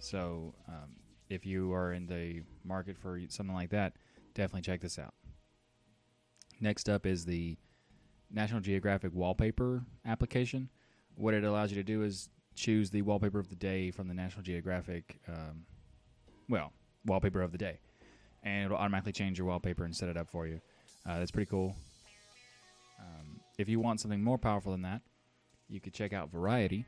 So, 0.00 0.54
um, 0.68 0.96
if 1.28 1.44
you 1.44 1.72
are 1.72 1.92
in 1.92 2.06
the 2.06 2.42
market 2.64 2.96
for 2.96 3.20
something 3.28 3.54
like 3.54 3.70
that, 3.70 3.94
definitely 4.34 4.62
check 4.62 4.80
this 4.80 4.98
out. 4.98 5.14
Next 6.60 6.88
up 6.88 7.06
is 7.06 7.24
the 7.24 7.56
National 8.30 8.60
Geographic 8.60 9.12
wallpaper 9.14 9.84
application. 10.06 10.68
What 11.14 11.34
it 11.34 11.44
allows 11.44 11.70
you 11.70 11.76
to 11.76 11.82
do 11.82 12.02
is 12.02 12.28
choose 12.54 12.90
the 12.90 13.02
wallpaper 13.02 13.38
of 13.38 13.48
the 13.48 13.56
day 13.56 13.90
from 13.90 14.08
the 14.08 14.14
National 14.14 14.42
Geographic, 14.42 15.20
um, 15.28 15.64
well, 16.48 16.72
wallpaper 17.04 17.42
of 17.42 17.52
the 17.52 17.58
day, 17.58 17.78
and 18.48 18.64
it'll 18.64 18.78
automatically 18.78 19.12
change 19.12 19.38
your 19.38 19.46
wallpaper 19.46 19.84
and 19.84 19.94
set 19.94 20.08
it 20.08 20.16
up 20.16 20.30
for 20.30 20.46
you. 20.46 20.60
Uh, 21.06 21.18
that's 21.18 21.30
pretty 21.30 21.50
cool. 21.50 21.76
Um, 22.98 23.40
if 23.58 23.68
you 23.68 23.78
want 23.78 24.00
something 24.00 24.22
more 24.22 24.38
powerful 24.38 24.72
than 24.72 24.82
that, 24.82 25.02
you 25.68 25.80
could 25.80 25.92
check 25.92 26.12
out 26.12 26.32
Variety, 26.32 26.86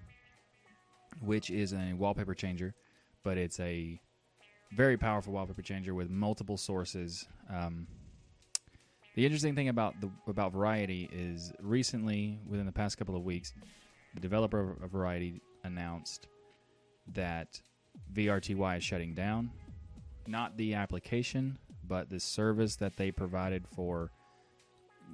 which 1.21 1.51
is 1.51 1.75
a 1.75 1.93
wallpaper 1.93 2.35
changer, 2.35 2.75
but 3.23 3.37
it's 3.37 3.61
a 3.61 4.01
very 4.73 4.97
powerful 4.97 5.33
wallpaper 5.33 5.63
changer 5.63 5.95
with 5.95 6.09
multiple 6.09 6.57
sources. 6.57 7.27
Um, 7.53 7.87
the 9.15 9.25
interesting 9.25 9.55
thing 9.55 9.69
about 9.69 10.01
the 10.01 10.11
about 10.29 10.53
Variety 10.53 11.11
is 11.13 11.53
recently, 11.61 12.39
within 12.49 12.65
the 12.65 12.73
past 12.73 12.97
couple 12.97 13.17
of 13.17 13.23
weeks, 13.23 13.53
the 14.15 14.21
developer 14.21 14.77
of 14.83 14.91
Variety 14.91 15.43
announced 15.65 16.27
that 17.13 17.61
VRTY 18.15 18.79
is 18.79 18.85
shutting 18.85 19.15
down. 19.15 19.51
Not 20.31 20.57
the 20.57 20.75
application, 20.75 21.59
but 21.87 22.09
the 22.09 22.21
service 22.21 22.77
that 22.77 22.97
they 22.97 23.11
provided 23.11 23.67
for 23.67 24.13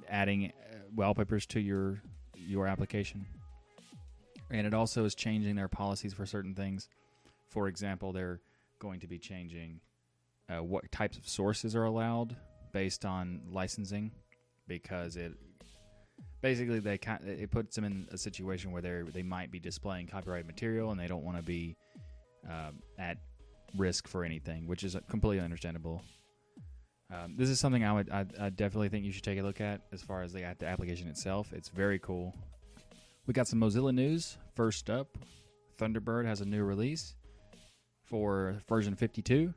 adding 0.07 0.51
uh, 0.71 0.75
wallpapers 0.95 1.47
to 1.47 1.59
your 1.59 2.01
your 2.35 2.67
application. 2.67 3.25
And 4.51 4.67
it 4.67 4.75
also 4.75 5.05
is 5.05 5.15
changing 5.15 5.55
their 5.55 5.67
policies 5.67 6.13
for 6.13 6.25
certain 6.25 6.53
things. 6.53 6.87
For 7.49 7.67
example, 7.67 8.13
they're 8.13 8.39
going 8.79 8.99
to 8.99 9.07
be 9.07 9.17
changing 9.17 9.79
uh, 10.49 10.61
what 10.63 10.89
types 10.91 11.17
of 11.17 11.27
sources 11.27 11.75
are 11.75 11.85
allowed 11.85 12.35
based 12.71 13.03
on 13.03 13.41
licensing 13.49 14.11
because 14.67 15.15
it 15.15 15.33
basically 16.41 16.79
they 16.79 16.99
it 17.25 17.49
puts 17.49 17.75
them 17.75 17.85
in 17.85 18.07
a 18.11 18.17
situation 18.17 18.71
where 18.71 18.81
they 18.81 19.01
they 19.11 19.23
might 19.23 19.51
be 19.51 19.59
displaying 19.59 20.05
copyrighted 20.05 20.45
material 20.45 20.91
and 20.91 20.99
they 20.99 21.07
don't 21.07 21.23
want 21.23 21.37
to 21.37 21.43
be 21.43 21.75
um, 22.47 22.79
at 22.99 23.17
risk 23.75 24.07
for 24.07 24.23
anything, 24.23 24.67
which 24.67 24.83
is 24.83 24.95
completely 25.09 25.43
understandable. 25.43 26.01
Um, 27.11 27.35
this 27.37 27.49
is 27.49 27.59
something 27.59 27.85
I 27.85 27.93
would 27.93 28.09
I, 28.09 28.25
I, 28.39 28.49
definitely 28.49 28.89
think 28.89 29.05
you 29.05 29.13
should 29.13 29.23
take 29.23 29.39
a 29.39 29.41
look 29.41 29.61
at 29.61 29.81
as 29.93 30.01
far 30.01 30.23
as 30.23 30.33
the, 30.33 30.43
the 30.59 30.65
application 30.65 31.07
itself. 31.07 31.53
It's 31.53 31.69
very 31.69 31.99
cool. 31.99 32.35
We 33.25 33.33
got 33.33 33.47
some 33.47 33.61
Mozilla 33.61 33.93
news. 33.93 34.37
First 34.55 34.89
up, 34.89 35.17
Thunderbird 35.77 36.25
has 36.25 36.41
a 36.41 36.45
new 36.45 36.63
release 36.63 37.15
for 38.03 38.61
version 38.67 38.95
52, 38.95 39.53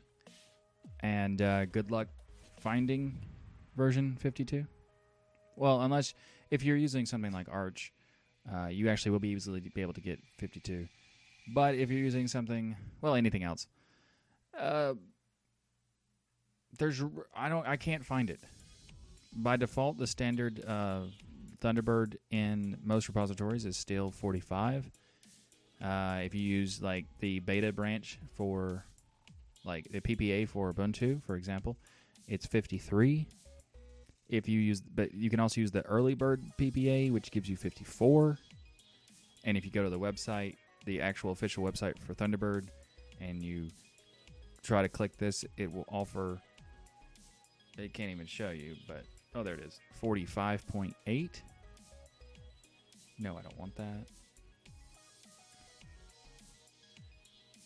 and 1.01 1.43
uh, 1.43 1.65
good 1.67 1.91
luck 1.91 2.09
finding 2.61 3.19
version 3.77 4.17
52. 4.21 4.65
Well, 5.57 5.81
unless 5.81 6.15
if 6.51 6.63
you're 6.63 6.77
using 6.77 7.05
something 7.05 7.33
like 7.33 7.49
Arch, 7.51 7.93
uh, 8.53 8.67
you 8.67 8.89
actually 8.89 9.13
will 9.13 9.19
be 9.19 9.29
easily 9.29 9.61
be 9.61 9.83
able 9.83 9.93
to 9.95 10.01
get 10.01 10.19
52. 10.39 10.87
But 11.53 11.75
if 11.75 11.91
you're 11.91 12.01
using 12.01 12.29
something, 12.29 12.77
well, 13.01 13.15
anything 13.15 13.43
else, 13.43 13.67
uh, 14.59 14.95
there's 16.79 17.03
I 17.35 17.49
don't 17.49 17.67
I 17.67 17.77
can't 17.77 18.05
find 18.05 18.31
it. 18.31 18.41
By 19.33 19.57
default, 19.57 19.99
the 19.99 20.07
standard 20.07 20.65
uh, 20.67 21.03
Thunderbird 21.61 22.17
in 22.31 22.77
most 22.83 23.09
repositories 23.09 23.65
is 23.65 23.77
still 23.77 24.11
45. 24.11 24.91
Uh, 25.83 26.21
if 26.23 26.35
you 26.35 26.43
use 26.43 26.83
like 26.83 27.07
the 27.21 27.39
beta 27.41 27.73
branch 27.73 28.19
for 28.35 28.85
like 29.65 29.89
the 29.91 30.01
PPA 30.01 30.49
for 30.49 30.73
Ubuntu, 30.73 31.23
for 31.23 31.37
example, 31.37 31.77
it's 32.27 32.47
53. 32.47 33.27
If 34.29 34.49
you 34.49 34.61
use, 34.61 34.81
but 34.81 35.13
you 35.13 35.29
can 35.29 35.41
also 35.41 35.61
use 35.61 35.71
the 35.71 35.85
early 35.87 36.15
bird 36.15 36.43
PPA, 36.59 37.13
which 37.13 37.31
gives 37.31 37.49
you 37.49 37.57
54. 37.57 38.39
And 39.45 39.57
if 39.57 39.65
you 39.65 39.71
go 39.71 39.83
to 39.83 39.91
the 39.91 39.99
website, 39.99 40.57
the 40.87 41.01
actual 41.01 41.33
official 41.33 41.65
website 41.65 41.99
for 41.99 42.15
Thunderbird, 42.15 42.69
and 43.21 43.43
you 43.43 43.71
try 44.63 44.83
to 44.83 44.89
click 44.89 45.17
this, 45.17 45.45
it 45.57 45.73
will 45.73 45.87
offer. 45.89 46.41
It 47.79 47.93
can't 47.93 48.11
even 48.11 48.27
show 48.27 48.51
you, 48.51 48.77
but 48.87 49.05
oh, 49.35 49.43
there 49.43 49.55
it 49.55 49.61
is, 49.61 49.81
45.8. 50.03 51.31
No, 53.19 53.37
I 53.37 53.43
don't 53.43 53.59
want 53.59 53.77
that. 53.77 54.07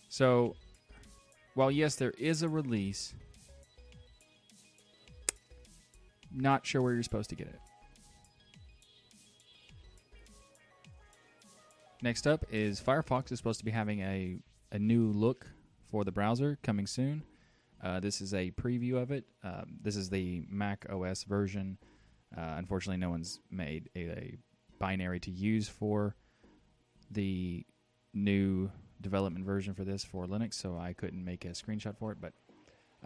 So, 0.08 0.54
while 1.54 1.70
yes, 1.70 1.96
there 1.96 2.12
is 2.18 2.42
a 2.42 2.48
release, 2.48 3.14
not 6.32 6.66
sure 6.66 6.82
where 6.82 6.94
you're 6.94 7.02
supposed 7.02 7.30
to 7.30 7.36
get 7.36 7.48
it. 7.48 7.60
Next 12.02 12.26
up 12.26 12.44
is 12.50 12.80
Firefox 12.80 13.32
is 13.32 13.38
supposed 13.38 13.60
to 13.60 13.64
be 13.64 13.70
having 13.70 14.00
a, 14.00 14.36
a 14.72 14.78
new 14.78 15.06
look 15.06 15.46
for 15.94 16.02
the 16.02 16.10
browser 16.10 16.58
coming 16.64 16.88
soon. 16.88 17.22
Uh, 17.80 18.00
this 18.00 18.20
is 18.20 18.34
a 18.34 18.50
preview 18.50 19.00
of 19.00 19.12
it. 19.12 19.26
Um, 19.44 19.78
this 19.80 19.94
is 19.94 20.10
the 20.10 20.42
Mac 20.50 20.84
OS 20.90 21.22
version. 21.22 21.78
Uh, 22.36 22.54
unfortunately, 22.56 22.96
no 22.96 23.10
one's 23.10 23.38
made 23.48 23.90
a, 23.94 24.00
a, 24.00 24.36
binary 24.80 25.20
to 25.20 25.30
use 25.30 25.68
for 25.68 26.16
the 27.12 27.64
new 28.12 28.68
development 29.00 29.44
version 29.44 29.72
for 29.72 29.84
this 29.84 30.02
for 30.02 30.26
Linux, 30.26 30.54
so 30.54 30.76
I 30.76 30.94
couldn't 30.94 31.24
make 31.24 31.44
a 31.44 31.50
screenshot 31.50 31.96
for 31.96 32.10
it. 32.10 32.18
But 32.20 32.32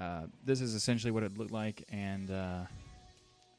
uh, 0.01 0.23
this 0.43 0.63
is 0.63 0.75
essentially 0.75 1.11
what 1.11 1.25
it 1.25 1.37
looked 1.37 1.53
like, 1.53 1.85
and 1.91 2.31
uh, 2.31 2.61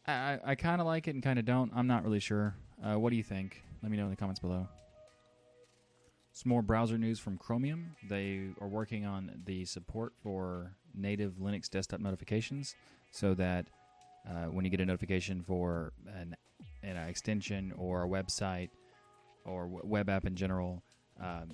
I, 0.08 0.40
I 0.44 0.56
kind 0.56 0.82
of 0.82 0.88
like 0.88 1.08
it 1.08 1.14
and 1.14 1.22
kind 1.22 1.38
of 1.38 1.46
don't. 1.46 1.72
I'm 1.76 1.86
not 1.86 2.04
really 2.04 2.20
sure. 2.20 2.56
Uh, 2.84 2.98
what 2.98 3.12
do 3.12 3.16
you 3.16 3.24
think? 3.24 3.64
Let 3.84 3.92
me 3.92 3.98
know 3.98 4.06
in 4.06 4.10
the 4.10 4.16
comments 4.16 4.40
below. 4.40 4.68
Some 6.32 6.50
more 6.50 6.62
browser 6.62 6.98
news 6.98 7.20
from 7.20 7.38
Chromium. 7.38 7.96
They 8.08 8.50
are 8.62 8.68
working 8.68 9.06
on 9.06 9.42
the 9.46 9.66
support 9.66 10.14
for 10.22 10.76
native 10.96 11.34
Linux 11.34 11.70
desktop 11.70 12.00
notifications 12.00 12.76
so 13.12 13.34
that 13.34 13.68
uh, 14.28 14.46
when 14.46 14.64
you 14.64 14.72
get 14.72 14.80
a 14.80 14.86
notification 14.86 15.42
for 15.42 15.94
an, 16.08 16.36
an 16.84 16.98
extension 16.98 17.74
or 17.78 18.04
a 18.04 18.08
website 18.08 18.70
or 19.46 19.68
web 19.68 20.10
app 20.10 20.26
in 20.26 20.36
general, 20.36 20.84
um, 21.22 21.50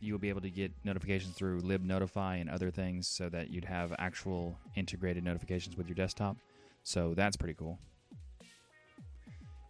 you'll 0.00 0.18
be 0.18 0.28
able 0.28 0.42
to 0.42 0.50
get 0.50 0.72
notifications 0.84 1.34
through 1.34 1.60
libnotify 1.62 2.40
and 2.40 2.50
other 2.50 2.70
things 2.70 3.08
so 3.08 3.28
that 3.28 3.50
you'd 3.50 3.64
have 3.64 3.94
actual 3.98 4.58
integrated 4.74 5.24
notifications 5.24 5.76
with 5.76 5.88
your 5.88 5.94
desktop. 5.94 6.36
So 6.82 7.14
that's 7.14 7.36
pretty 7.36 7.54
cool. 7.54 7.78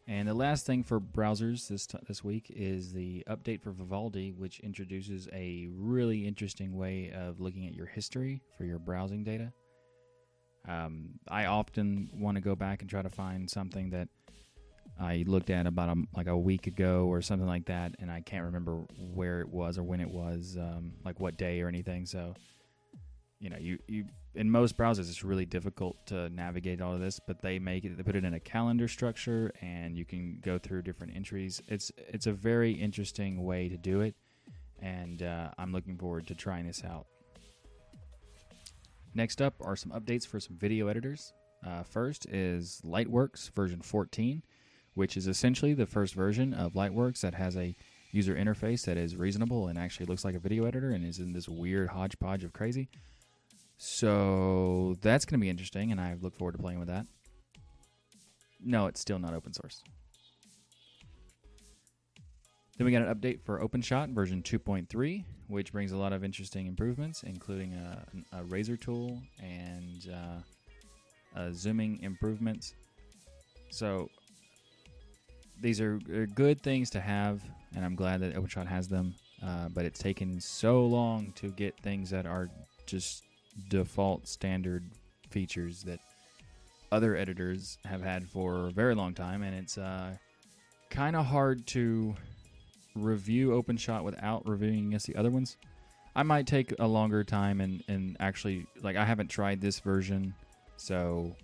And 0.08 0.28
the 0.28 0.34
last 0.34 0.66
thing 0.66 0.84
for 0.84 1.00
browsers 1.00 1.66
this 1.66 1.86
t- 1.86 1.98
this 2.06 2.22
week 2.22 2.52
is 2.54 2.92
the 2.92 3.24
update 3.28 3.60
for 3.60 3.72
Vivaldi, 3.72 4.32
which 4.32 4.60
introduces 4.60 5.28
a 5.32 5.66
really 5.72 6.26
interesting 6.26 6.76
way 6.76 7.10
of 7.12 7.40
looking 7.40 7.66
at 7.66 7.74
your 7.74 7.86
history 7.86 8.40
for 8.56 8.64
your 8.64 8.78
browsing 8.78 9.24
data. 9.24 9.52
Um, 10.68 11.18
I 11.28 11.46
often 11.46 12.08
want 12.12 12.36
to 12.36 12.40
go 12.40 12.54
back 12.54 12.82
and 12.82 12.90
try 12.90 13.02
to 13.02 13.08
find 13.08 13.50
something 13.50 13.90
that 13.90 14.08
I 15.00 15.24
looked 15.26 15.50
at 15.50 15.66
about 15.66 15.96
a, 15.96 16.02
like 16.14 16.28
a 16.28 16.36
week 16.36 16.68
ago 16.68 17.06
or 17.06 17.20
something 17.20 17.46
like 17.46 17.66
that, 17.66 17.96
and 17.98 18.10
I 18.10 18.20
can't 18.20 18.44
remember 18.44 18.84
where 19.12 19.40
it 19.40 19.48
was 19.48 19.76
or 19.76 19.82
when 19.82 20.00
it 20.00 20.08
was, 20.08 20.56
um, 20.58 20.92
like 21.04 21.18
what 21.18 21.36
day 21.36 21.60
or 21.60 21.68
anything. 21.68 22.06
So 22.06 22.34
you 23.40 23.50
know, 23.50 23.58
you, 23.58 23.78
you 23.86 24.04
in 24.34 24.50
most 24.50 24.76
browsers 24.76 25.08
it's 25.08 25.24
really 25.24 25.44
difficult 25.44 25.96
to 26.06 26.28
navigate 26.30 26.80
all 26.80 26.94
of 26.94 27.00
this, 27.00 27.20
but 27.26 27.40
they 27.42 27.58
make 27.58 27.84
it 27.84 27.96
they 27.96 28.02
put 28.02 28.16
it 28.16 28.24
in 28.24 28.34
a 28.34 28.40
calendar 28.40 28.88
structure 28.88 29.52
and 29.60 29.96
you 29.96 30.04
can 30.04 30.38
go 30.42 30.58
through 30.58 30.82
different 30.82 31.14
entries. 31.14 31.60
It's 31.68 31.92
it's 31.96 32.26
a 32.26 32.32
very 32.32 32.72
interesting 32.72 33.44
way 33.44 33.68
to 33.68 33.76
do 33.76 34.00
it, 34.00 34.14
and 34.80 35.22
uh, 35.22 35.50
I'm 35.58 35.72
looking 35.72 35.96
forward 35.96 36.26
to 36.28 36.34
trying 36.34 36.66
this 36.66 36.82
out. 36.84 37.06
Next 39.14 39.40
up 39.40 39.54
are 39.62 39.76
some 39.76 39.92
updates 39.92 40.26
for 40.26 40.40
some 40.40 40.56
video 40.56 40.88
editors. 40.88 41.32
Uh, 41.66 41.82
first 41.82 42.26
is 42.26 42.80
Lightworks 42.84 43.50
version 43.54 43.80
14, 43.80 44.42
which 44.94 45.16
is 45.16 45.26
essentially 45.26 45.72
the 45.74 45.86
first 45.86 46.14
version 46.14 46.52
of 46.52 46.74
Lightworks 46.74 47.20
that 47.20 47.34
has 47.34 47.56
a 47.56 47.74
user 48.12 48.34
interface 48.34 48.84
that 48.84 48.96
is 48.96 49.16
reasonable 49.16 49.68
and 49.68 49.78
actually 49.78 50.06
looks 50.06 50.24
like 50.24 50.34
a 50.34 50.38
video 50.38 50.64
editor 50.64 50.90
and 50.90 51.04
is 51.04 51.18
in 51.18 51.32
this 51.32 51.48
weird 51.48 51.88
hodgepodge 51.88 52.44
of 52.44 52.52
crazy. 52.52 52.88
So 53.78 54.96
that's 55.02 55.24
going 55.24 55.38
to 55.38 55.42
be 55.42 55.50
interesting, 55.50 55.92
and 55.92 56.00
I 56.00 56.16
look 56.20 56.34
forward 56.36 56.52
to 56.52 56.58
playing 56.58 56.78
with 56.78 56.88
that. 56.88 57.06
No, 58.64 58.86
it's 58.86 59.00
still 59.00 59.18
not 59.18 59.34
open 59.34 59.52
source. 59.52 59.82
Then 62.76 62.84
we 62.84 62.92
got 62.92 63.02
an 63.02 63.14
update 63.14 63.40
for 63.42 63.60
OpenShot 63.60 64.12
version 64.14 64.42
2.3, 64.42 65.24
which 65.48 65.72
brings 65.72 65.92
a 65.92 65.96
lot 65.96 66.12
of 66.12 66.22
interesting 66.24 66.66
improvements, 66.66 67.22
including 67.22 67.72
a, 67.74 68.04
a 68.38 68.44
razor 68.44 68.76
tool 68.76 69.18
and 69.42 70.10
uh, 71.36 71.52
zooming 71.52 72.00
improvements. 72.02 72.74
So 73.70 74.08
these 75.60 75.80
are, 75.80 75.98
are, 76.12 76.26
good 76.26 76.60
things 76.62 76.90
to 76.90 77.00
have, 77.00 77.42
and 77.74 77.84
I'm 77.84 77.94
glad 77.94 78.20
that 78.20 78.34
OpenShot 78.34 78.66
has 78.66 78.88
them. 78.88 79.14
Uh, 79.42 79.68
but 79.68 79.84
it's 79.84 79.98
taken 79.98 80.40
so 80.40 80.84
long 80.86 81.32
to 81.36 81.50
get 81.50 81.78
things 81.82 82.08
that 82.10 82.26
are 82.26 82.48
just 82.86 83.25
default 83.68 84.26
standard 84.28 84.84
features 85.30 85.82
that 85.84 86.00
other 86.92 87.16
editors 87.16 87.78
have 87.84 88.02
had 88.02 88.28
for 88.28 88.68
a 88.68 88.70
very 88.70 88.94
long 88.94 89.14
time, 89.14 89.42
and 89.42 89.54
it's 89.54 89.76
uh, 89.78 90.14
kind 90.90 91.16
of 91.16 91.26
hard 91.26 91.66
to 91.68 92.14
review 92.94 93.50
OpenShot 93.50 94.02
without 94.02 94.46
reviewing 94.48 94.88
against 94.88 95.06
the 95.06 95.16
other 95.16 95.30
ones. 95.30 95.56
I 96.14 96.22
might 96.22 96.46
take 96.46 96.72
a 96.78 96.86
longer 96.86 97.24
time 97.24 97.60
and, 97.60 97.84
and 97.88 98.16
actually 98.20 98.66
like 98.82 98.96
I 98.96 99.04
haven't 99.04 99.28
tried 99.28 99.60
this 99.60 99.80
version, 99.80 100.34
so 100.76 101.36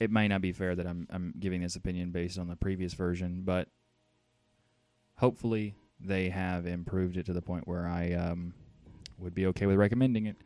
it 0.00 0.10
might 0.10 0.28
not 0.28 0.40
be 0.40 0.52
fair 0.52 0.74
that 0.74 0.86
I'm 0.86 1.06
I'm 1.10 1.34
giving 1.38 1.60
this 1.60 1.76
opinion 1.76 2.10
based 2.10 2.38
on 2.38 2.48
the 2.48 2.56
previous 2.56 2.94
version, 2.94 3.42
but 3.44 3.68
hopefully 5.16 5.74
they 6.00 6.30
have 6.30 6.66
improved 6.66 7.16
it 7.16 7.26
to 7.26 7.32
the 7.32 7.42
point 7.42 7.68
where 7.68 7.86
I 7.86 8.12
um, 8.14 8.54
would 9.18 9.34
be 9.34 9.46
okay 9.48 9.66
with 9.66 9.76
recommending 9.76 10.26
it. 10.26 10.36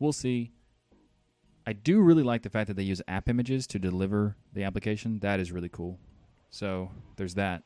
We'll 0.00 0.12
see. 0.12 0.50
I 1.66 1.74
do 1.74 2.00
really 2.00 2.22
like 2.22 2.42
the 2.42 2.50
fact 2.50 2.68
that 2.68 2.74
they 2.74 2.82
use 2.82 3.02
app 3.06 3.28
images 3.28 3.66
to 3.68 3.78
deliver 3.78 4.34
the 4.54 4.64
application. 4.64 5.20
That 5.20 5.38
is 5.38 5.52
really 5.52 5.68
cool. 5.68 6.00
So 6.48 6.90
there's 7.16 7.34
that. 7.34 7.62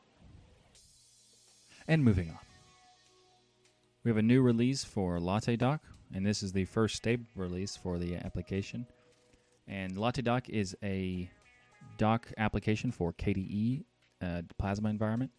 And 1.87 2.03
moving 2.03 2.29
on. 2.29 2.39
We 4.03 4.09
have 4.09 4.17
a 4.17 4.21
new 4.21 4.41
release 4.41 4.83
for 4.83 5.19
Latte 5.19 5.55
Dock, 5.55 5.81
and 6.13 6.25
this 6.25 6.43
is 6.43 6.51
the 6.51 6.65
first 6.65 6.97
stable 6.97 7.25
release 7.35 7.75
for 7.75 7.97
the 7.97 8.17
application. 8.17 8.85
And 9.67 9.97
Latte 9.97 10.21
Dock 10.21 10.49
is 10.49 10.75
a 10.83 11.29
dock 11.97 12.31
application 12.37 12.91
for 12.91 13.13
KDE 13.13 13.85
uh, 14.21 14.41
Plasma 14.59 14.89
environment. 14.89 15.31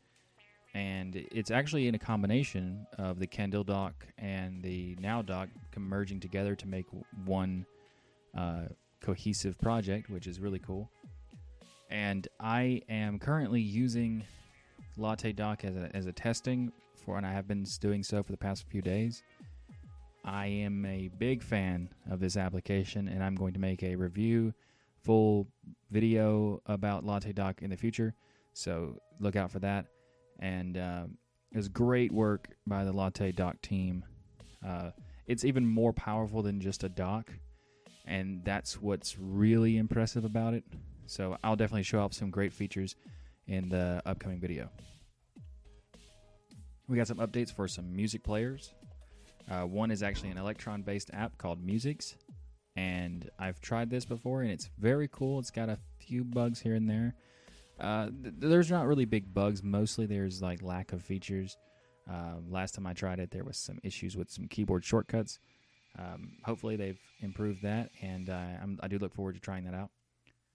And 0.77 1.17
it's 1.33 1.51
actually 1.51 1.89
in 1.89 1.95
a 1.95 1.99
combination 1.99 2.87
of 2.99 3.19
the 3.19 3.27
Candil 3.27 3.65
Dock 3.65 4.07
and 4.19 4.63
the 4.63 4.95
NowDock 4.97 5.49
merging 5.75 6.21
together 6.21 6.55
to 6.55 6.69
make 6.69 6.85
one 7.25 7.65
uh, 8.37 8.65
cohesive 9.01 9.59
project, 9.59 10.11
which 10.11 10.27
is 10.27 10.39
really 10.39 10.59
cool. 10.59 10.91
And 11.89 12.29
I 12.39 12.83
am 12.91 13.19
currently 13.19 13.63
using 13.63 14.23
Latte 14.99 15.33
Dock 15.33 15.65
as 15.65 15.77
a, 15.77 15.89
as 15.95 16.05
a 16.05 16.13
testing 16.13 16.71
for, 16.95 17.17
and 17.17 17.25
I 17.25 17.33
have 17.33 17.49
been 17.49 17.65
doing 17.81 18.03
so 18.03 18.23
for 18.23 18.33
the 18.33 18.37
past 18.37 18.67
few 18.69 18.83
days. 18.83 19.23
I 20.27 20.45
am 20.45 20.85
a 20.85 21.09
big 21.17 21.43
fan 21.43 21.89
of 22.11 22.21
this 22.21 22.37
application, 22.37 23.09
and 23.09 23.25
I'm 23.25 23.35
going 23.35 23.55
to 23.55 23.61
make 23.61 23.83
a 23.83 23.97
review, 23.97 24.53
full 25.03 25.47
video 25.91 26.61
about 26.67 27.03
Latte 27.03 27.33
Dock 27.33 27.63
in 27.63 27.71
the 27.71 27.79
future. 27.79 28.15
So 28.53 29.01
look 29.21 29.37
out 29.37 29.51
for 29.51 29.61
that. 29.61 29.87
And 30.39 30.77
uh, 30.77 31.05
great 31.73 32.13
work 32.13 32.49
by 32.67 32.85
the 32.85 32.93
Latte 32.93 33.33
Dock 33.33 33.61
team. 33.63 34.05
Uh, 34.67 34.91
it's 35.27 35.45
even 35.45 35.67
more 35.67 35.93
powerful 35.93 36.43
than 36.43 36.61
just 36.61 36.85
a 36.85 36.89
doc, 36.89 37.33
and 38.07 38.45
that's 38.45 38.81
what's 38.81 39.19
really 39.19 39.77
impressive 39.77 40.25
about 40.25 40.55
it. 40.55 40.65
So 41.07 41.37
I'll 41.43 41.57
definitely 41.57 41.85
show 41.85 42.01
off 42.01 42.13
some 42.13 42.31
great 42.31 42.53
features 42.53 42.97
in 43.47 43.69
the 43.69 44.03
upcoming 44.05 44.41
video. 44.41 44.69
We 46.89 46.97
got 46.97 47.09
some 47.09 47.19
updates 47.19 47.53
for 47.53 47.67
some 47.67 47.95
music 47.95 48.23
players. 48.23 48.73
Uh, 49.51 49.63
one 49.63 49.91
is 49.91 50.03
actually 50.03 50.31
an 50.31 50.39
Electron 50.39 50.83
based 50.83 51.11
app 51.13 51.37
called 51.39 51.65
Museeks. 51.65 52.15
And 52.77 53.31
I've 53.39 53.61
tried 53.61 53.91
this 53.91 54.05
before 54.05 54.43
and 54.43 54.51
it's 54.51 54.69
very 54.79 55.09
cool. 55.09 55.39
It's 55.39 55.51
got 55.51 55.69
a 55.69 55.79
few 55.99 56.25
bugs 56.25 56.61
here 56.61 56.75
and 56.75 56.89
there. 56.89 57.15
Uh, 57.79 58.07
th- 58.23 58.35
there's 58.39 58.71
not 58.71 58.87
really 58.87 59.05
big 59.05 59.33
bugs. 59.33 59.63
Mostly 59.63 60.07
there's 60.07 60.43
like 60.43 60.63
lack 60.63 60.93
of 60.93 61.03
features. 61.03 61.57
Uh, 62.11 62.37
last 62.49 62.75
time 62.75 62.87
I 62.87 62.93
tried 62.93 63.19
it, 63.19 63.31
there 63.31 63.45
was 63.45 63.57
some 63.57 63.79
issues 63.83 64.17
with 64.17 64.31
some 64.31 64.47
keyboard 64.47 64.85
shortcuts. 64.85 65.39
Um, 65.99 66.33
hopefully 66.45 66.77
they've 66.77 67.01
improved 67.21 67.63
that, 67.63 67.91
and 68.03 68.29
uh, 68.29 68.59
i 68.81 68.89
do 68.89 68.99
look 68.99 69.15
forward 69.15 69.35
to 69.35 69.41
trying 69.41 69.65
that 69.65 69.75
out. 69.75 69.91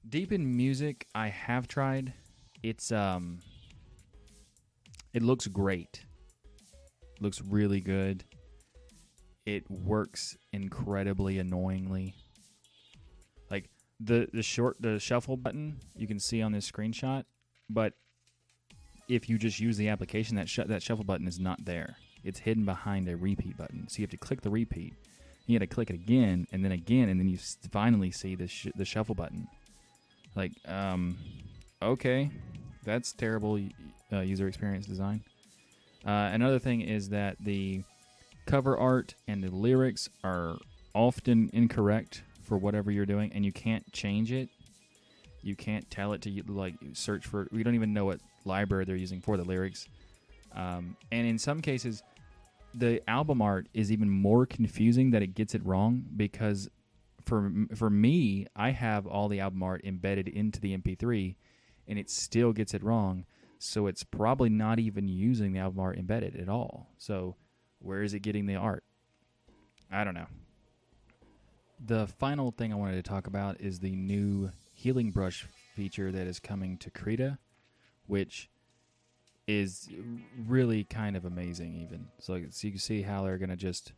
Deepin 0.08 0.56
Music, 0.56 1.08
I 1.14 1.28
have 1.28 1.68
tried. 1.68 2.14
It's 2.64 2.92
um, 2.92 3.40
it 5.14 5.24
looks 5.24 5.48
great. 5.48 6.06
Looks 7.20 7.42
really 7.42 7.82
good. 7.82 8.24
It 9.46 9.70
works 9.70 10.38
incredibly 10.54 11.40
annoyingly. 11.40 12.16
The 14.04 14.28
the 14.34 14.42
short 14.42 14.78
the 14.80 15.00
shuffle 15.00 15.38
button 15.38 15.80
you 15.96 16.08
can 16.08 16.20
see 16.20 16.42
on 16.42 16.52
this 16.52 16.70
screenshot, 16.70 17.26
but 17.70 17.94
if 19.08 19.30
you 19.30 19.38
just 19.38 19.60
use 19.60 19.78
the 19.78 19.90
application, 19.90 20.36
that 20.38 20.50
sh- 20.50 20.60
that 20.66 20.82
shuffle 20.82 21.04
button 21.04 21.28
is 21.28 21.40
not 21.40 21.66
there. 21.66 21.98
It's 22.24 22.40
hidden 22.40 22.66
behind 22.66 23.08
a 23.10 23.18
repeat 23.18 23.58
button. 23.58 23.88
So 23.90 23.98
you 23.98 24.04
have 24.04 24.12
to 24.12 24.18
click 24.18 24.42
the 24.42 24.50
repeat. 24.50 24.94
You 25.48 25.56
have 25.56 25.68
to 25.68 25.74
click 25.74 25.90
it 25.90 25.96
again 25.96 26.48
and 26.52 26.64
then 26.64 26.72
again, 26.72 27.10
and 27.10 27.20
then 27.20 27.28
you 27.28 27.38
finally 27.72 28.12
see 28.12 28.36
the 28.36 28.48
sh- 28.48 28.68
the 28.76 28.86
shuffle 28.86 29.16
button. 29.16 29.48
Like, 30.36 30.54
um, 30.66 31.18
okay, 31.82 32.32
that's 32.86 33.12
terrible 33.12 33.60
uh, 34.14 34.20
user 34.22 34.48
experience 34.48 34.86
design. 34.86 35.24
Uh, 36.06 36.30
another 36.32 36.58
thing 36.58 36.82
is 36.82 37.10
that 37.10 37.38
the 37.40 37.84
cover 38.46 38.78
art 38.78 39.16
and 39.28 39.44
the 39.44 39.52
lyrics 39.52 40.10
are 40.24 40.58
often 40.94 41.50
incorrect 41.54 42.24
for 42.44 42.58
whatever 42.58 42.92
you're 42.92 43.06
doing, 43.06 43.32
and 43.34 43.46
you 43.46 43.52
can't 43.52 43.90
change 43.92 44.32
it. 44.32 44.50
You 45.42 45.56
can't 45.56 45.90
tell 45.90 46.14
it 46.14 46.22
to 46.24 46.44
like 46.48 46.76
search 46.94 47.26
for. 47.26 47.48
We 47.52 47.64
don't 47.64 47.76
even 47.76 47.94
know 47.94 48.06
what 48.06 48.20
library 48.46 48.86
they're 48.86 48.96
using 48.96 49.22
for 49.22 49.38
the 49.38 49.44
lyrics, 49.44 49.88
um, 50.56 50.96
and 51.12 51.28
in 51.28 51.38
some 51.38 51.62
cases, 51.62 52.04
the 52.74 53.02
album 53.10 53.42
art 53.42 53.68
is 53.74 53.92
even 53.92 54.10
more 54.10 54.46
confusing 54.46 55.12
that 55.12 55.22
it 55.22 55.36
gets 55.36 55.56
it 55.56 55.66
wrong 55.66 56.06
because 56.16 56.70
for 57.26 57.52
for 57.76 57.90
me, 57.90 58.48
I 58.56 58.72
have 58.72 59.08
all 59.08 59.28
the 59.28 59.40
album 59.40 59.64
art 59.64 59.82
embedded 59.84 60.28
into 60.28 60.60
the 60.60 60.78
MP3, 60.78 61.36
and 61.88 62.00
it 62.00 62.10
still 62.10 62.54
gets 62.54 62.74
it 62.74 62.84
wrong. 62.84 63.26
So 63.60 63.86
it's 63.88 64.04
probably 64.04 64.50
not 64.50 64.80
even 64.80 65.08
using 65.08 65.54
the 65.54 65.60
album 65.60 65.80
art 65.80 65.98
embedded 65.98 66.36
at 66.36 66.50
all. 66.50 66.90
So 66.98 67.36
where 67.80 68.02
is 68.02 68.14
it 68.14 68.22
getting 68.22 68.48
the 68.48 68.56
art? 68.56 68.84
I 69.92 70.04
don't 70.04 70.16
know. 70.16 70.28
The 71.84 72.06
final 72.06 72.52
thing 72.52 72.72
I 72.72 72.76
wanted 72.76 73.04
to 73.04 73.10
talk 73.10 73.26
about 73.26 73.60
is 73.60 73.80
the 73.80 73.96
new 73.96 74.52
healing 74.74 75.10
brush 75.10 75.48
feature 75.76 76.12
that 76.12 76.28
is 76.28 76.40
coming 76.40 76.78
to 76.78 76.92
Krita, 76.92 77.40
which 78.06 78.50
is 79.48 79.90
really 80.48 80.84
kind 80.84 81.18
of 81.18 81.26
amazing 81.26 81.76
even. 81.76 82.08
So, 82.20 82.40
so 82.52 82.68
you 82.68 82.74
can 82.74 82.80
see 82.80 83.02
how 83.02 83.24
they're 83.24 83.40
going 83.40 83.50
to 83.50 83.56
just 83.56 83.94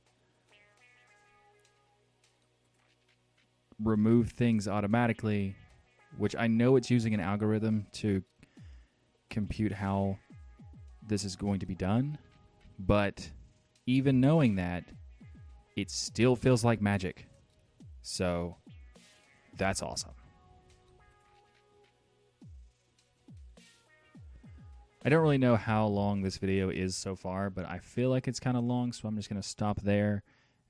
remove 3.84 4.30
things 4.30 4.68
automatically, 4.68 5.56
which 6.18 6.36
I 6.38 6.48
know 6.48 6.78
it's 6.78 6.90
using 6.90 7.14
an 7.14 7.20
algorithm 7.20 7.88
to 7.94 8.24
compute 9.30 9.74
how 9.74 10.18
this 11.06 11.26
is 11.26 11.36
going 11.36 11.60
to 11.60 11.66
be 11.66 11.76
done, 11.76 12.18
but 12.80 13.30
even 13.86 14.22
knowing 14.22 14.56
that, 14.56 14.86
it 15.76 15.92
still 15.92 16.38
feels 16.38 16.64
like 16.64 16.82
magic. 16.82 17.28
So 18.04 18.58
that's 19.58 19.82
awesome. 19.82 20.12
I 25.06 25.10
don't 25.10 25.22
really 25.22 25.38
know 25.38 25.58
how 25.58 25.88
long 25.88 26.22
this 26.22 26.38
video 26.38 26.70
is 26.70 26.96
so 26.96 27.16
far, 27.16 27.50
but 27.50 27.66
I 27.66 27.80
feel 27.80 28.10
like 28.10 28.28
it's 28.28 28.40
kind 28.40 28.56
of 28.56 28.64
long, 28.64 28.94
so 28.94 29.08
I'm 29.08 29.18
just 29.18 29.30
going 29.30 29.42
to 29.42 29.48
stop 29.48 29.82
there. 29.82 30.24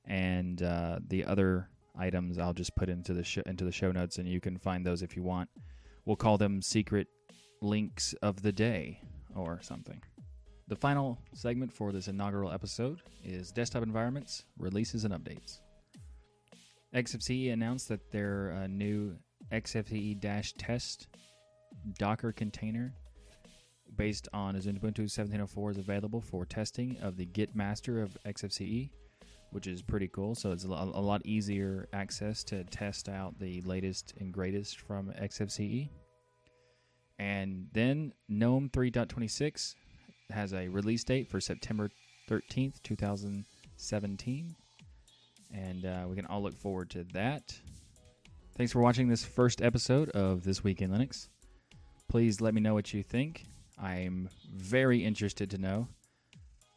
And 0.06 0.62
uh, 0.64 1.00
the 1.08 1.26
other 1.26 1.70
items 1.98 2.40
I'll 2.40 2.54
just 2.54 2.76
put 2.76 2.90
into 2.90 3.14
the 3.14 3.24
sh- 3.24 3.40
into 3.46 3.64
the 3.64 3.72
show 3.72 3.92
notes, 3.92 4.18
and 4.18 4.28
you 4.28 4.40
can 4.40 4.58
find 4.58 4.86
those 4.86 5.04
if 5.04 5.16
you 5.16 5.22
want. 5.22 5.50
We'll 6.06 6.16
call 6.16 6.38
them 6.38 6.62
secret 6.62 7.08
links 7.62 8.14
of 8.22 8.42
the 8.42 8.52
day 8.52 9.00
or 9.36 9.60
something. 9.62 10.02
The 10.68 10.76
final 10.76 11.20
segment 11.34 11.72
for 11.72 11.92
this 11.92 12.08
inaugural 12.08 12.52
episode 12.52 13.02
is 13.24 13.52
desktop 13.52 13.84
environments, 13.84 14.46
releases, 14.58 15.04
and 15.06 15.14
updates. 15.14 15.60
XFCE 16.94 17.52
announced 17.52 17.90
that 17.90 18.12
their 18.12 18.54
uh, 18.54 18.68
new 18.68 19.16
XFCE 19.52 20.20
dash 20.20 20.54
test 20.54 21.08
Docker 21.98 22.32
container 22.32 22.94
based 23.96 24.28
on 24.34 24.56
Ubuntu 24.56 25.10
1704 25.10 25.72
is 25.72 25.78
available 25.78 26.22
for 26.22 26.46
testing 26.46 26.98
of 27.02 27.18
the 27.18 27.26
Git 27.26 27.56
master 27.56 28.02
of 28.02 28.18
XFCE 28.26 28.90
which 29.54 29.68
is 29.68 29.82
pretty 29.82 30.08
cool. 30.08 30.36
So 30.36 30.52
it's 30.52 30.66
a 30.66 30.68
lot 30.68 31.26
easier 31.26 31.88
access 31.94 32.44
to 32.46 32.64
test 32.66 33.08
out 33.08 33.40
the 33.40 33.62
latest 33.62 34.14
and 34.20 34.34
greatest 34.34 34.82
from 34.82 35.14
XFCE. 35.22 35.90
And 37.20 37.68
then 37.72 38.14
GNOME 38.28 38.70
3.26 38.74 39.76
has 40.32 40.54
a 40.54 40.68
release 40.68 41.04
date 41.04 41.30
for 41.30 41.40
September 41.40 41.90
13th, 42.30 42.82
2017. 42.82 44.56
And 45.54 45.86
uh, 45.86 46.06
we 46.08 46.16
can 46.16 46.26
all 46.26 46.42
look 46.42 46.58
forward 46.58 46.90
to 46.92 47.04
that. 47.14 47.54
Thanks 48.58 48.72
for 48.74 48.82
watching 48.82 49.08
this 49.08 49.24
first 49.24 49.62
episode 49.62 50.10
of 50.10 50.44
This 50.44 50.64
Week 50.64 50.82
in 50.82 50.90
Linux. 50.92 51.28
Please 52.10 52.42
let 52.42 52.54
me 52.54 52.62
know 52.62 52.74
what 52.74 52.94
you 52.94 53.04
think. 53.04 53.46
I'm 53.82 54.30
very 54.54 55.04
interested 55.04 55.50
to 55.52 55.58
know. 55.58 55.88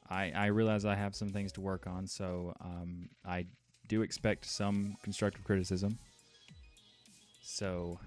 I, 0.08 0.30
I 0.34 0.46
realize 0.46 0.84
I 0.84 0.94
have 0.94 1.16
some 1.16 1.30
things 1.30 1.52
to 1.52 1.60
work 1.60 1.86
on, 1.86 2.06
so 2.06 2.54
um, 2.60 3.08
I 3.24 3.46
do 3.88 4.02
expect 4.02 4.44
some 4.46 4.96
constructive 5.02 5.42
criticism. 5.44 5.98
So, 7.42 7.98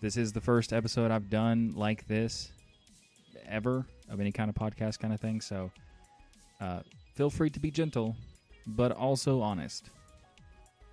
this 0.00 0.16
is 0.16 0.32
the 0.32 0.40
first 0.40 0.72
episode 0.72 1.10
I've 1.10 1.30
done 1.30 1.72
like 1.74 2.06
this. 2.06 2.52
ever 3.48 3.86
of 4.08 4.20
any 4.20 4.32
kind 4.32 4.48
of 4.48 4.54
podcast 4.54 4.98
kind 4.98 5.12
of 5.12 5.20
thing. 5.20 5.40
So 5.40 5.70
uh, 6.60 6.80
feel 7.14 7.30
free 7.30 7.50
to 7.50 7.60
be 7.60 7.70
gentle, 7.70 8.16
but 8.66 8.92
also 8.92 9.40
honest. 9.40 9.90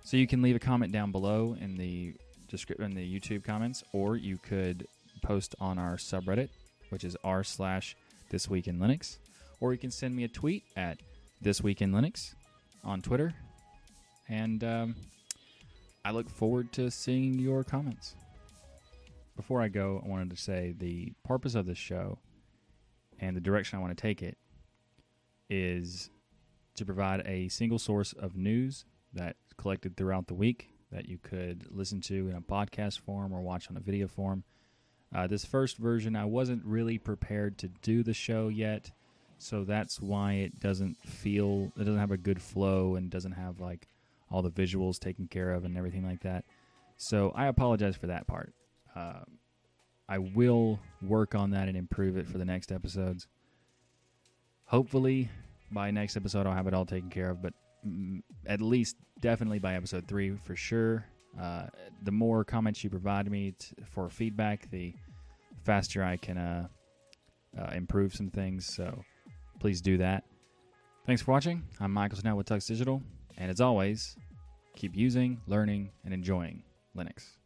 So 0.02 0.16
you 0.16 0.26
can 0.26 0.42
leave 0.42 0.56
a 0.56 0.60
comment 0.60 0.92
down 0.92 1.12
below 1.12 1.56
in 1.60 1.76
the 1.76 2.14
description 2.48 2.84
in 2.84 2.94
the 2.94 3.20
YouTube 3.20 3.42
comments, 3.42 3.82
or 3.92 4.16
you 4.16 4.36
could 4.38 4.86
post 5.22 5.54
on 5.60 5.78
our 5.78 5.96
subreddit, 5.96 6.50
which 6.90 7.04
is 7.04 7.16
r 7.24 7.42
slash 7.42 7.96
this 8.30 8.48
week 8.48 8.68
in 8.68 8.78
Linux, 8.78 9.18
or 9.60 9.72
you 9.72 9.78
can 9.78 9.90
send 9.90 10.14
me 10.14 10.24
a 10.24 10.28
tweet 10.28 10.64
at 10.76 10.98
this 11.40 11.62
week 11.62 11.82
in 11.82 11.92
Linux 11.92 12.34
on 12.84 13.00
Twitter, 13.00 13.32
and 14.28 14.62
um, 14.62 14.94
I 16.04 16.10
look 16.10 16.28
forward 16.28 16.72
to 16.72 16.90
seeing 16.90 17.38
your 17.38 17.64
comments. 17.64 18.14
Before 19.36 19.60
I 19.60 19.68
go, 19.68 20.02
I 20.04 20.08
wanted 20.08 20.30
to 20.30 20.36
say 20.36 20.74
the 20.78 21.12
purpose 21.24 21.54
of 21.54 21.66
this 21.66 21.78
show 21.78 22.18
and 23.18 23.36
the 23.36 23.40
direction 23.40 23.78
I 23.78 23.82
want 23.82 23.96
to 23.96 24.00
take 24.00 24.22
it 24.22 24.36
is 25.50 26.10
to 26.74 26.84
provide 26.84 27.22
a 27.26 27.48
single 27.48 27.78
source 27.78 28.12
of 28.12 28.36
news 28.36 28.84
that 29.12 29.36
collected 29.56 29.96
throughout 29.96 30.26
the 30.26 30.34
week 30.34 30.70
that 30.90 31.08
you 31.08 31.18
could 31.18 31.66
listen 31.70 32.00
to 32.00 32.28
in 32.28 32.36
a 32.36 32.40
podcast 32.40 33.00
form 33.00 33.32
or 33.32 33.40
watch 33.40 33.70
on 33.70 33.76
a 33.76 33.80
video 33.80 34.06
form. 34.06 34.44
Uh, 35.14 35.26
this 35.26 35.44
first 35.44 35.76
version, 35.76 36.16
I 36.16 36.24
wasn't 36.24 36.64
really 36.64 36.98
prepared 36.98 37.58
to 37.58 37.68
do 37.68 38.02
the 38.02 38.14
show 38.14 38.48
yet, 38.48 38.90
so 39.38 39.64
that's 39.64 40.00
why 40.00 40.34
it 40.34 40.60
doesn't 40.60 40.96
feel, 40.96 41.72
it 41.76 41.84
doesn't 41.84 41.98
have 41.98 42.10
a 42.10 42.16
good 42.16 42.42
flow 42.42 42.96
and 42.96 43.10
doesn't 43.10 43.32
have 43.32 43.60
like 43.60 43.88
all 44.30 44.42
the 44.42 44.50
visuals 44.50 44.98
taken 44.98 45.28
care 45.28 45.52
of 45.52 45.64
and 45.64 45.76
everything 45.76 46.04
like 46.04 46.20
that. 46.22 46.44
So 46.96 47.32
I 47.34 47.46
apologize 47.46 47.96
for 47.96 48.08
that 48.08 48.26
part. 48.26 48.52
Uh, 48.94 49.20
I 50.08 50.18
will 50.18 50.80
work 51.02 51.34
on 51.34 51.50
that 51.50 51.68
and 51.68 51.76
improve 51.76 52.16
it 52.16 52.28
for 52.28 52.38
the 52.38 52.44
next 52.44 52.70
episodes. 52.70 53.26
Hopefully, 54.66 55.30
by 55.72 55.90
next 55.90 56.16
episode, 56.16 56.46
I'll 56.46 56.54
have 56.54 56.66
it 56.66 56.74
all 56.74 56.86
taken 56.86 57.10
care 57.10 57.30
of, 57.30 57.42
but 57.42 57.52
mm, 57.86 58.22
at 58.46 58.60
least 58.60 58.96
definitely 59.20 59.58
by 59.58 59.74
episode 59.74 60.06
three 60.06 60.36
for 60.44 60.56
sure. 60.56 61.06
Uh, 61.40 61.66
the 62.02 62.12
more 62.12 62.44
comments 62.44 62.84
you 62.84 62.90
provide 62.90 63.30
me 63.30 63.52
t- 63.58 63.74
for 63.90 64.08
feedback, 64.08 64.70
the 64.70 64.94
faster 65.64 66.04
I 66.04 66.16
can 66.16 66.38
uh, 66.38 66.68
uh, 67.58 67.70
improve 67.74 68.14
some 68.14 68.30
things. 68.30 68.66
So 68.66 69.02
please 69.58 69.80
do 69.80 69.98
that. 69.98 70.24
Thanks 71.06 71.22
for 71.22 71.32
watching. 71.32 71.62
I'm 71.80 71.92
Michael 71.92 72.18
Tunnell 72.18 72.36
with 72.36 72.46
Tux 72.46 72.66
Digital. 72.66 73.02
And 73.36 73.50
as 73.50 73.60
always, 73.60 74.16
keep 74.76 74.96
using, 74.96 75.40
learning, 75.46 75.90
and 76.04 76.14
enjoying 76.14 76.62
Linux. 76.96 77.36